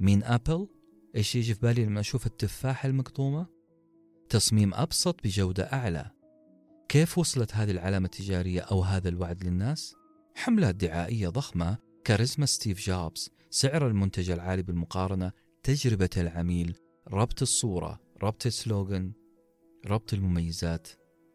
مين 0.00 0.24
أبل؟ 0.24 0.68
إيش 1.16 1.36
يجي 1.36 1.54
في 1.54 1.60
بالي 1.60 1.84
لما 1.84 2.00
أشوف 2.00 2.26
التفاحة 2.26 2.88
المقطومة؟ 2.88 3.46
تصميم 4.28 4.74
أبسط 4.74 5.22
بجودة 5.24 5.64
أعلى 5.72 6.10
كيف 6.88 7.18
وصلت 7.18 7.54
هذه 7.54 7.70
العلامة 7.70 8.04
التجارية 8.04 8.60
أو 8.60 8.82
هذا 8.82 9.08
الوعد 9.08 9.44
للناس؟ 9.44 9.94
حملات 10.34 10.74
دعائية 10.74 11.28
ضخمة 11.28 11.78
كاريزما 12.04 12.46
ستيف 12.46 12.86
جوبز 12.86 13.30
سعر 13.50 13.86
المنتج 13.86 14.30
العالي 14.30 14.62
بالمقارنة 14.62 15.32
تجربة 15.62 16.10
العميل 16.16 16.81
ربط 17.12 17.42
الصورة 17.42 18.00
ربط 18.22 18.46
ال 18.46 18.55
slogan 18.55 19.12
ربط 19.86 20.14
المميزات 20.14 20.88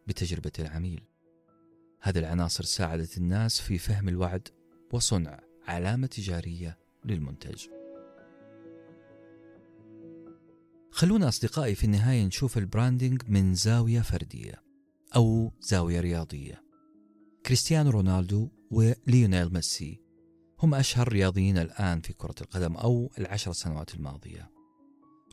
بتجربة 0.08 0.52
العميل. 0.60 1.02
هذه 2.02 2.20
العناصر 2.20 2.64
ساعدت 2.64 3.18
الناس 3.18 3.62
في 3.62 3.78
فهم 3.78 4.10
الوعد 4.10 4.48
وصنع 4.94 5.40
علامة 5.68 6.08
تجارية 6.08 6.80
للمنتج. 7.06 7.68
خلونا 10.92 11.28
أصدقائي 11.28 11.76
في 11.76 11.84
النهاية 11.84 12.26
نشوف 12.26 12.58
ال 12.58 12.65
branding 12.65 13.22
من 13.28 13.54
زاوية 13.54 14.02
فردية 14.02 14.64
أو 15.16 15.52
زاوية 15.62 16.00
رياضية. 16.00 16.64
كريستيانو 17.46 17.90
رونالدو 17.90 18.50
وليونيل 18.72 19.54
ميسي 19.54 20.02
هم 20.60 20.76
أشهر 20.76 21.08
رياضيين 21.08 21.58
الآن 21.58 22.02
في 22.02 22.14
كرة 22.14 22.36
القدم 22.42 22.76
أو 22.78 23.12
العشر 23.18 23.54
سنوات 23.54 23.96
الماضية. 23.96 24.57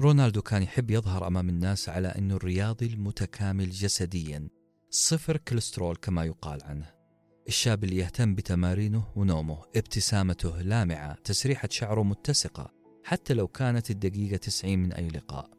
رونالدو 0.01 0.43
كان 0.43 0.63
يحب 0.63 0.91
يظهر 0.91 1.27
أمام 1.27 1.49
الناس 1.49 1.89
على 1.89 2.09
أنه 2.09 2.37
الرياضي 2.37 2.87
المتكامل 2.87 3.71
جسديا 3.71 4.49
صفر 4.91 5.37
كوليسترول 5.37 5.97
كما 5.97 6.25
يقال 6.25 6.63
عنه. 6.63 6.91
الشاب 7.49 7.85
اللي 7.85 7.97
يهتم 7.97 8.35
بتمارينه 8.35 9.07
ونومه 9.17 9.63
ابتسامته 9.77 10.63
لامعة 10.63 11.15
تسريحة 11.15 11.69
شعره 11.71 12.03
متسقة 12.03 12.71
حتى 13.05 13.35
لو 13.35 13.49
كانت 13.49 13.91
الدقيقة 13.91 14.37
90 14.37 14.79
من 14.79 14.93
أي 14.93 15.09
لقاء. 15.09 15.51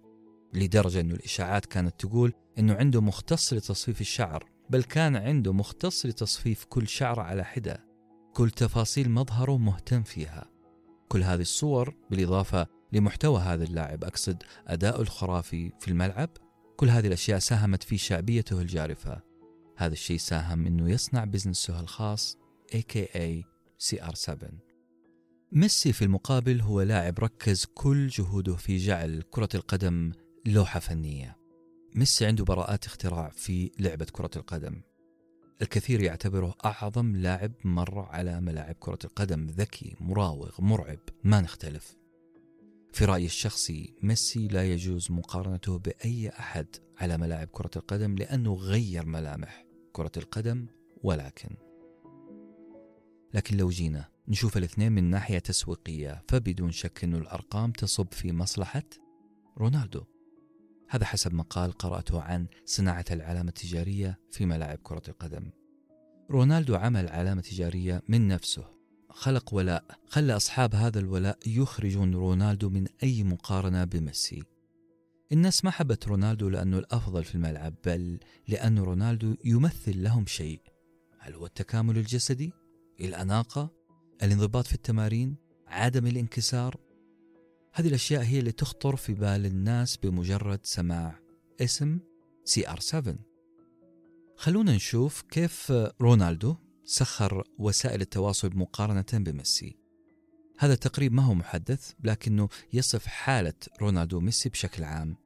لدرجة 0.53 0.99
أنه 0.99 1.13
الإشاعات 1.13 1.65
كانت 1.65 1.99
تقول 1.99 2.33
أنه 2.59 2.73
عنده 2.73 3.01
مختص 3.01 3.53
لتصفيف 3.53 4.01
الشعر 4.01 4.49
بل 4.69 4.83
كان 4.83 5.15
عنده 5.15 5.53
مختص 5.53 6.05
لتصفيف 6.05 6.65
كل 6.65 6.87
شعر 6.87 7.19
على 7.19 7.43
حدة. 7.43 7.85
كل 8.33 8.49
تفاصيل 8.49 9.11
مظهره 9.11 9.57
مهتم 9.57 10.03
فيها. 10.03 10.49
كل 11.09 11.23
هذه 11.23 11.41
الصور 11.41 11.95
بالإضافة 12.09 12.74
لمحتوى 12.93 13.39
هذا 13.39 13.63
اللاعب. 13.63 14.03
أقصد 14.03 14.43
أداؤه 14.67 15.01
الخرافي 15.01 15.71
في 15.79 15.87
الملعب. 15.87 16.29
كل 16.77 16.89
هذه 16.89 17.07
الأشياء 17.07 17.39
ساهمت 17.39 17.83
في 17.83 17.97
شعبيته 17.97 18.61
الجارفة. 18.61 19.21
هذا 19.77 19.93
الشيء 19.93 20.17
ساهم 20.17 20.65
أنه 20.65 20.89
يصنع 20.89 21.23
بزنسه 21.23 21.79
الخاص 21.79 22.37
AKA 22.75 23.43
CR7 23.79 24.65
ميسي 25.51 25.93
في 25.93 26.01
المقابل 26.01 26.61
هو 26.61 26.81
لاعب 26.81 27.19
ركز 27.19 27.65
كل 27.65 28.07
جهوده 28.07 28.55
في 28.55 28.77
جعل 28.77 29.23
كرة 29.31 29.49
القدم 29.55 30.11
لوحة 30.45 30.79
فنية. 30.79 31.37
ميسي 31.95 32.25
عنده 32.25 32.43
براءات 32.43 32.85
اختراع 32.85 33.29
في 33.29 33.71
لعبة 33.79 34.05
كرة 34.11 34.29
القدم. 34.35 34.81
الكثير 35.61 36.01
يعتبره 36.01 36.55
أعظم 36.65 37.15
لاعب 37.15 37.51
مر 37.63 37.99
على 37.99 38.41
ملاعب 38.41 38.75
كرة 38.79 38.99
القدم. 39.03 39.47
ذكي 39.47 39.95
مراوغ 39.99 40.61
مرعب 40.61 40.99
ما 41.23 41.41
نختلف. 41.41 41.95
في 42.95 43.05
رأيي 43.05 43.25
الشخصي 43.25 43.93
ميسي 44.01 44.47
لا 44.47 44.71
يجوز 44.71 45.11
مقارنته 45.11 45.79
بأي 45.79 46.29
أحد 46.29 46.67
على 46.97 47.17
ملاعب 47.17 47.47
كرة 47.47 47.71
القدم 47.75 48.15
لأنه 48.15 48.53
غير 48.53 49.05
ملامح 49.05 49.65
كرة 49.91 50.11
القدم 50.17 50.67
ولكن. 51.03 51.49
لكن 53.33 53.57
لو 53.57 53.69
جينا 53.69 54.09
نشوف 54.27 54.57
الاثنين 54.57 54.91
من 54.91 55.03
ناحية 55.03 55.39
تسويقية 55.39 56.23
فبدون 56.27 56.71
شك 56.71 57.03
أن 57.03 57.15
الأرقام 57.15 57.71
تصب 57.71 58.07
في 58.11 58.31
مصلحة 58.31 58.83
رونالدو. 59.57 60.03
هذا 60.89 61.05
حسب 61.05 61.33
مقال 61.33 61.71
قرأته 61.71 62.21
عن 62.21 62.47
صناعة 62.65 63.05
العلامة 63.11 63.49
التجارية 63.49 64.19
في 64.31 64.45
ملاعب 64.45 64.79
كرة 64.83 65.03
القدم. 65.07 65.49
رونالدو 66.31 66.75
عمل 66.75 67.09
علامة 67.09 67.41
تجارية 67.41 68.01
من 68.07 68.27
نفسه. 68.27 68.74
خلق 69.15 69.53
ولاء 69.53 69.83
خلى 70.07 70.35
أصحاب 70.35 70.75
هذا 70.75 70.99
الولاء 70.99 71.39
يخرجون 71.47 72.15
رونالدو 72.15 72.69
من 72.69 72.85
أي 73.03 73.23
مقارنة 73.23 73.83
بميسي 73.83 74.43
الناس 75.31 75.65
ما 75.65 75.71
حبت 75.71 76.07
رونالدو 76.07 76.49
لأنه 76.49 76.77
الأفضل 76.77 77.23
في 77.23 77.35
الملعب 77.35 77.75
بل 77.85 78.19
لأن 78.47 78.79
رونالدو 78.79 79.35
يمثل 79.45 80.03
لهم 80.03 80.25
شيء 80.25 80.61
هل 81.19 81.33
هو 81.33 81.45
التكامل 81.45 81.97
الجسدي؟ 81.97 82.53
الأناقة؟ 82.99 83.69
الانضباط 84.23 84.67
في 84.67 84.73
التمارين؟ 84.73 85.35
عدم 85.67 86.07
الانكسار؟ 86.07 86.77
هذه 87.73 87.87
الأشياء 87.87 88.23
هي 88.23 88.39
اللي 88.39 88.51
تخطر 88.51 88.95
في 88.95 89.13
بال 89.13 89.45
الناس 89.45 89.97
بمجرد 89.97 90.59
سماع 90.63 91.19
اسم 91.61 91.99
CR7 92.43 93.15
خلونا 94.37 94.75
نشوف 94.75 95.21
كيف 95.21 95.73
رونالدو 96.01 96.55
سخر 96.85 97.43
وسائل 97.57 98.01
التواصل 98.01 98.51
مقارنة 98.55 99.05
بميسي. 99.13 99.77
هذا 100.57 100.73
التقريب 100.73 101.13
ما 101.13 101.23
هو 101.23 101.33
محدث 101.33 101.91
لكنه 102.03 102.49
يصف 102.73 103.05
حالة 103.05 103.53
رونالدو 103.81 104.17
وميسي 104.17 104.49
بشكل 104.49 104.83
عام. 104.83 105.17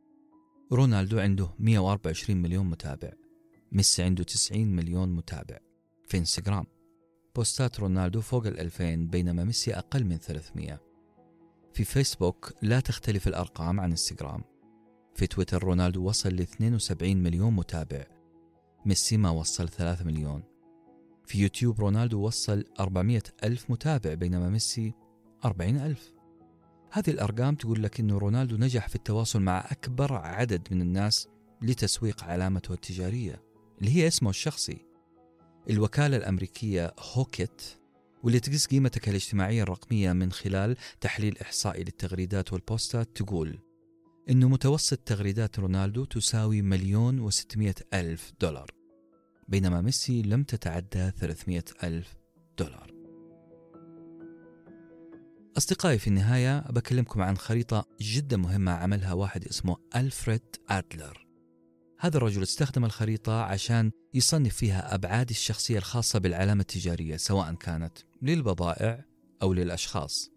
رونالدو 0.72 1.20
عنده 1.20 1.50
124 1.60 2.38
مليون 2.38 2.66
متابع. 2.66 3.12
ميسي 3.72 4.04
عنده 4.04 4.24
90 4.24 4.76
مليون 4.76 5.16
متابع. 5.16 5.58
في 6.08 6.18
انستغرام. 6.18 6.66
posts 7.36 7.80
رونالدو 7.80 8.22
فوق 8.22 8.48
ال 8.48 8.60
2000 8.60 9.08
بينما 9.08 9.44
ميسي 9.44 9.74
أقل 9.74 10.04
من 10.04 10.18
300 10.18 10.82
في 11.74 11.84
فيسبوك 11.84 12.54
لا 12.62 12.80
تختلف 12.80 13.28
الأرقام 13.28 13.80
عن 13.80 13.90
انستغرام. 13.90 14.44
في 15.16 15.28
تويتر 15.28 15.64
رونالدو 15.64 16.04
وصل 16.04 16.30
ل 16.30 16.42
72 16.42 17.18
مليون 17.18 17.54
متابع. 17.54 18.06
ميسي 18.86 19.18
ما 19.18 19.30
وصل 19.30 19.70
3 19.70 20.06
مليون. 20.06 20.49
في 21.30 21.40
يوتيوب 21.40 21.80
رونالدو 21.80 22.20
وصل 22.20 22.66
400 22.80 23.22
ألف 23.44 23.72
متابع 23.72 24.14
بينما 24.14 24.50
ميسي 24.50 24.94
40 25.46 25.78
ألف. 25.78 26.14
هذه 26.92 27.10
الأرقام 27.10 27.56
تقول 27.56 27.84
لك 27.84 28.00
أنه 28.00 28.18
رونالدو 28.18 28.58
نجح 28.58 28.88
في 28.88 28.96
التواصل 28.96 29.42
مع 29.42 29.66
أكبر 29.72 30.14
عدد 30.14 30.68
من 30.72 30.82
الناس 30.82 31.28
لتسويق 31.62 32.24
علامته 32.24 32.74
التجارية 32.74 33.42
اللي 33.80 33.96
هي 33.96 34.08
اسمه 34.08 34.30
الشخصي. 34.30 34.86
الوكالة 35.70 36.18
الأمريكية 36.18 36.94
هوكيت 37.00 37.62
واللي 38.24 38.40
تقيس 38.40 38.68
قيمتك 38.68 39.10
الاجتماعية 39.10 39.64
الرقمية 39.64 40.14
من 40.14 40.32
خلال 40.32 40.78
تحليل 41.02 41.38
إحصائي 41.38 41.84
للتغريدات 41.84 42.54
والبوستات 42.54 43.10
تقول 43.16 43.60
إنه 44.30 44.50
متوسط 44.50 44.98
تغريدات 44.98 45.60
رونالدو 45.60 46.06
تساوي 46.06 46.62
مليون 46.62 47.20
وستمائة 47.20 47.76
ألف 47.94 48.32
دولار. 48.42 48.79
بينما 49.50 49.82
ميسي 49.82 50.22
لم 50.22 50.44
تتعدى 50.44 51.12
300 51.12 51.64
ألف 51.84 52.18
دولار. 52.58 52.92
أصدقائي 55.58 55.98
في 55.98 56.08
النهاية 56.08 56.60
بكلمكم 56.60 57.22
عن 57.22 57.38
خريطة 57.38 57.86
جدا 58.02 58.38
مهمة 58.38 58.72
عملها 58.72 59.14
واحد 59.14 59.46
اسمه 59.46 59.78
ألفريد 59.96 60.42
أدلر. 60.70 61.28
هذا 62.00 62.18
الرجل 62.18 62.44
استخدم 62.44 62.86
الخريطة 62.86 63.42
عشان 63.42 63.92
يصنف 64.14 64.56
فيها 64.56 64.96
أبعاد 64.96 65.30
الشخصية 65.30 65.78
الخاصة 65.78 66.20
بالعلامة 66.20 66.62
التجارية 66.62 67.18
سواء 67.18 67.54
كانت 67.54 67.98
للبضائع 68.22 69.06
أو 69.42 69.54
للأشخاص. 69.54 70.30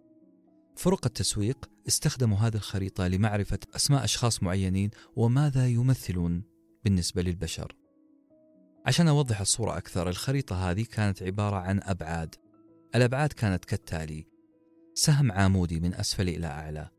فرق 0.76 1.06
التسويق 1.06 1.70
استخدموا 1.88 2.38
هذه 2.38 2.54
الخريطة 2.54 3.08
لمعرفة 3.08 3.58
أسماء 3.76 4.04
أشخاص 4.04 4.42
معينين 4.42 4.90
وماذا 5.16 5.68
يمثلون 5.68 6.42
بالنسبة 6.84 7.22
للبشر. 7.22 7.81
عشان 8.86 9.08
أوضح 9.08 9.40
الصورة 9.40 9.76
أكثر 9.76 10.08
الخريطة 10.08 10.70
هذه 10.70 10.84
كانت 10.92 11.22
عبارة 11.22 11.56
عن 11.56 11.80
أبعاد. 11.82 12.34
الأبعاد 12.94 13.32
كانت 13.32 13.64
كالتالي 13.64 14.26
سهم 14.94 15.32
عامودي 15.32 15.80
من 15.80 15.94
أسفل 15.94 16.28
إلى 16.28 16.46
أعلى. 16.46 16.90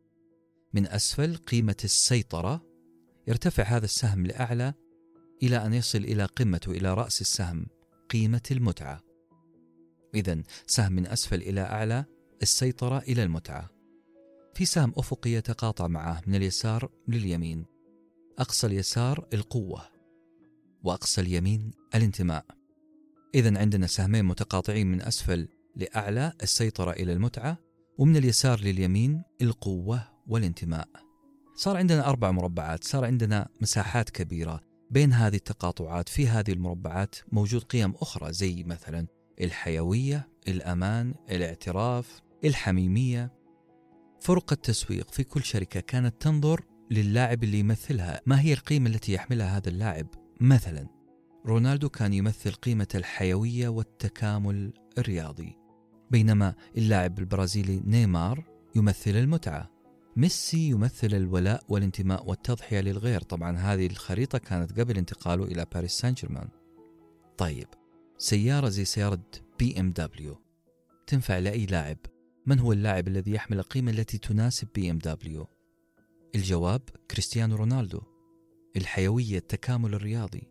من 0.73 0.87
أسفل 0.87 1.35
قيمة 1.35 1.75
السيطرة 1.83 2.65
يرتفع 3.27 3.63
هذا 3.63 3.85
السهم 3.85 4.25
لأعلى 4.25 4.73
إلى 5.43 5.65
أن 5.65 5.73
يصل 5.73 5.97
إلى 5.97 6.25
قمته 6.25 6.71
إلى 6.71 6.93
رأس 6.93 7.21
السهم 7.21 7.65
قيمة 8.09 8.41
المتعة. 8.51 9.01
إذا 10.15 10.41
سهم 10.67 10.93
من 10.93 11.07
أسفل 11.07 11.41
إلى 11.41 11.61
أعلى 11.61 12.05
السيطرة 12.41 12.97
إلى 12.97 13.23
المتعة. 13.23 13.69
في 14.53 14.65
سهم 14.65 14.93
أفقي 14.97 15.29
يتقاطع 15.29 15.87
معه 15.87 16.21
من 16.27 16.35
اليسار 16.35 16.91
لليمين. 17.07 17.65
أقصى 18.39 18.67
اليسار 18.67 19.27
القوة. 19.33 19.92
وأقصى 20.83 21.21
اليمين 21.21 21.71
الانتماء. 21.95 22.45
إذا 23.35 23.59
عندنا 23.59 23.87
سهمين 23.87 24.25
متقاطعين 24.25 24.87
من 24.87 25.01
أسفل 25.01 25.47
لأعلى 25.75 26.33
السيطرة 26.43 26.91
إلى 26.91 27.13
المتعة 27.13 27.57
ومن 27.97 28.17
اليسار 28.17 28.59
لليمين 28.59 29.23
القوة 29.41 30.03
والانتماء. 30.27 30.87
صار 31.55 31.77
عندنا 31.77 32.09
أربع 32.09 32.31
مربعات 32.31 32.83
صار 32.83 33.05
عندنا 33.05 33.49
مساحات 33.61 34.09
كبيرة 34.09 34.61
بين 34.91 35.13
هذه 35.13 35.35
التقاطعات. 35.35 36.09
في 36.09 36.27
هذه 36.27 36.51
المربعات 36.51 37.15
موجود 37.31 37.63
قيم 37.63 37.93
أخرى 38.01 38.33
زي 38.33 38.63
مثلا 38.63 39.07
الحيوية 39.41 40.29
الأمان 40.47 41.13
الاعتراف 41.29 42.21
الحميمية. 42.45 43.33
فرق 44.21 44.53
التسويق 44.53 45.11
في 45.11 45.23
كل 45.23 45.43
شركة 45.43 45.79
كانت 45.79 46.21
تنظر 46.21 46.65
للاعب 46.91 47.43
اللي 47.43 47.59
يمثلها. 47.59 48.21
ما 48.25 48.41
هي 48.41 48.53
القيمة 48.53 48.89
التي 48.89 49.13
يحملها 49.13 49.57
هذا 49.57 49.69
اللاعب؟ 49.69 50.22
مثلا 50.43 50.87
رونالدو 51.45 51.89
كان 51.89 52.13
يمثل 52.13 52.51
قيمة 52.51 52.87
الحيوية 52.95 53.67
والتكامل 53.67 54.73
الرياضي 54.97 55.57
بينما 56.11 56.55
اللاعب 56.77 57.19
البرازيلي 57.19 57.81
نيمار 57.85 58.43
يمثل 58.75 59.11
المتعة. 59.11 59.71
ميسي 60.15 60.69
يمثل 60.69 61.07
الولاء 61.07 61.63
والانتماء 61.69 62.29
والتضحية 62.29 62.79
للغير. 62.79 63.21
طبعا 63.21 63.57
هذه 63.57 63.87
الخريطة 63.87 64.37
كانت 64.37 64.79
قبل 64.79 64.97
انتقاله 64.97 65.43
إلى 65.43 65.65
باريس 65.73 65.91
سان 65.91 66.13
جيرمان. 66.13 66.49
طيب 67.37 67.67
سيارة 68.17 68.69
زي 68.69 68.85
سيارة 68.85 69.23
بي 69.59 69.79
إم 69.79 69.91
دبليو 69.91 70.41
تنفع 71.07 71.37
لأي 71.37 71.65
لاعب؟ 71.65 71.97
من 72.45 72.59
هو 72.59 72.71
اللاعب 72.71 73.07
الذي 73.07 73.31
يحمل 73.31 73.59
القيمة 73.59 73.91
التي 73.91 74.17
تناسب 74.17 74.67
بي 74.75 74.91
إم 74.91 74.97
دبليو؟ 74.97 75.47
الجواب 76.35 76.81
كريستيانو 77.11 77.55
رونالدو. 77.55 78.12
الحيوية 78.75 79.37
التكامل 79.37 79.93
الرياضي. 79.93 80.49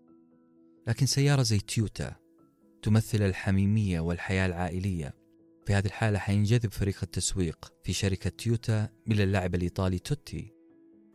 لكن 0.86 1.06
سيارة 1.06 1.42
زي 1.42 1.58
تويوتا 1.58 2.16
تمثل 2.82 3.22
الحميمية 3.22 4.00
والحياة 4.00 4.46
العائلية. 4.46 5.14
في 5.66 5.74
هذه 5.74 5.86
الحالة 5.86 6.18
حينجذب 6.18 6.72
فريق 6.72 6.98
التسويق 7.02 7.72
في 7.84 7.92
شركة 7.92 8.30
تويوتا 8.30 8.88
إلى 9.08 9.22
اللاعب 9.22 9.54
الإيطالي 9.54 9.98
توتي. 9.98 10.52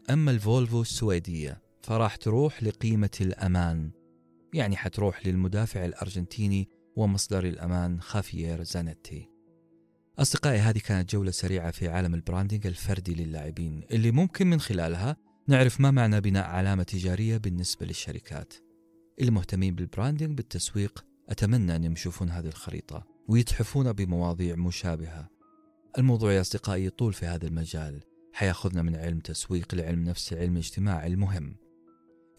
أما 0.10 0.32
الفولفو 0.32 0.82
السويدية 0.82 1.62
فراح 1.84 2.16
تروح 2.16 2.64
لقيمة 2.64 3.18
الأمان. 3.22 3.92
يعني 4.54 4.78
حتروح 4.78 5.28
للمدافع 5.28 5.86
الأرجنتيني 5.86 6.70
ومصدر 6.96 7.46
الأمان 7.46 8.02
خافيير 8.02 8.64
زانيتي. 8.64 9.30
أصدقائي 10.20 10.60
هذه 10.60 10.80
كانت 10.80 11.12
جولة 11.12 11.32
سريعة 11.32 11.72
في 11.72 11.88
عالم 11.88 12.14
ال 12.14 12.20
branding 12.20 12.68
الفردي 12.68 13.14
للاعبين. 13.14 13.84
اللي 13.92 14.12
ممكن 14.12 14.48
من 14.48 14.60
خلالها 14.60 15.18
نعرف 15.50 15.82
ما 15.82 15.92
معنى 15.92 16.22
بناء 16.22 16.46
علامة 16.46 16.84
تجارية 16.84 17.38
بالنسبة 17.38 17.86
للشركات. 17.86 18.54
المهتمين 19.22 19.76
بالبراندنج 19.76 20.38
بالتسويق 20.38 21.06
أتمنى 21.30 21.76
أن 21.76 21.84
يشوفون 21.84 22.30
هذه 22.30 22.48
الخريطة 22.48 23.08
ويتحفون 23.28 23.94
بمواضيع 23.94 24.56
مشابهة. 24.56 25.30
الموضوع 25.98 26.34
يا 26.34 26.42
أصدقائي 26.42 26.86
يطول 26.86 27.14
في 27.14 27.26
هذا 27.26 27.48
المجال. 27.48 28.04
حيأخذنا 28.34 28.82
من 28.82 28.96
علم 28.96 29.20
تسويق 29.20 29.76
لعلم 29.76 30.04
نفس 30.04 30.34
علم 30.34 30.58
اجتماع 30.58 31.06
المهم. 31.06 31.56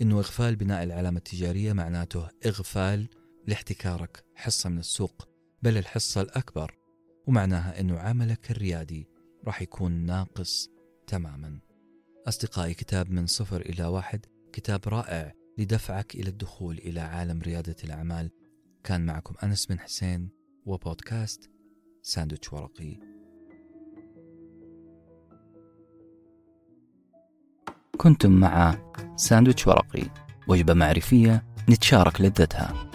إنه 0.03 0.19
إغفال 0.19 0.57
بناء 0.57 0.83
العلامة 0.83 1.19
التجارية 1.19 1.73
معناته 1.73 2.29
إغفال 2.47 3.09
لاحتكارك 3.47 4.25
حصة 4.35 4.71
من 4.71 4.79
السوق 4.79 5.29
بل 5.63 5.79
الحصة 5.79 6.21
الأكبر 6.21 6.75
ومعناها 7.27 7.81
أنه 7.81 7.99
عملك 7.99 8.51
الريادي 8.51 9.09
راح 9.45 9.63
يكون 9.63 9.93
ناقص 9.93 10.71
تماما. 11.07 11.68
أصدقائي 12.27 12.75
كتاب 12.75 13.11
من 13.11 13.27
صفر 13.27 13.61
إلى 13.61 13.85
واحد 13.85 14.27
كتاب 14.53 14.81
رائع 14.87 15.33
لدفعك 15.59 16.15
إلى 16.15 16.29
الدخول 16.29 16.79
إلى 16.79 17.01
عالم 17.01 17.43
ريادة 17.43 17.77
الأعمال. 17.85 18.31
كان 18.85 19.07
معكم 19.07 19.35
أنس 19.43 19.67
بن 19.67 19.81
حسين 19.81 20.29
وبودكاست 20.67 21.51
ساندويتش 22.03 22.53
ورقي. 22.53 23.01
كنتم 27.99 28.33
مع 28.33 28.79
ساندويتش 29.17 29.67
ورقي 29.67 30.11
وجبة 30.49 30.75
معرفية 30.75 31.47
نتشارك 31.71 32.21
لذتها. 32.21 32.88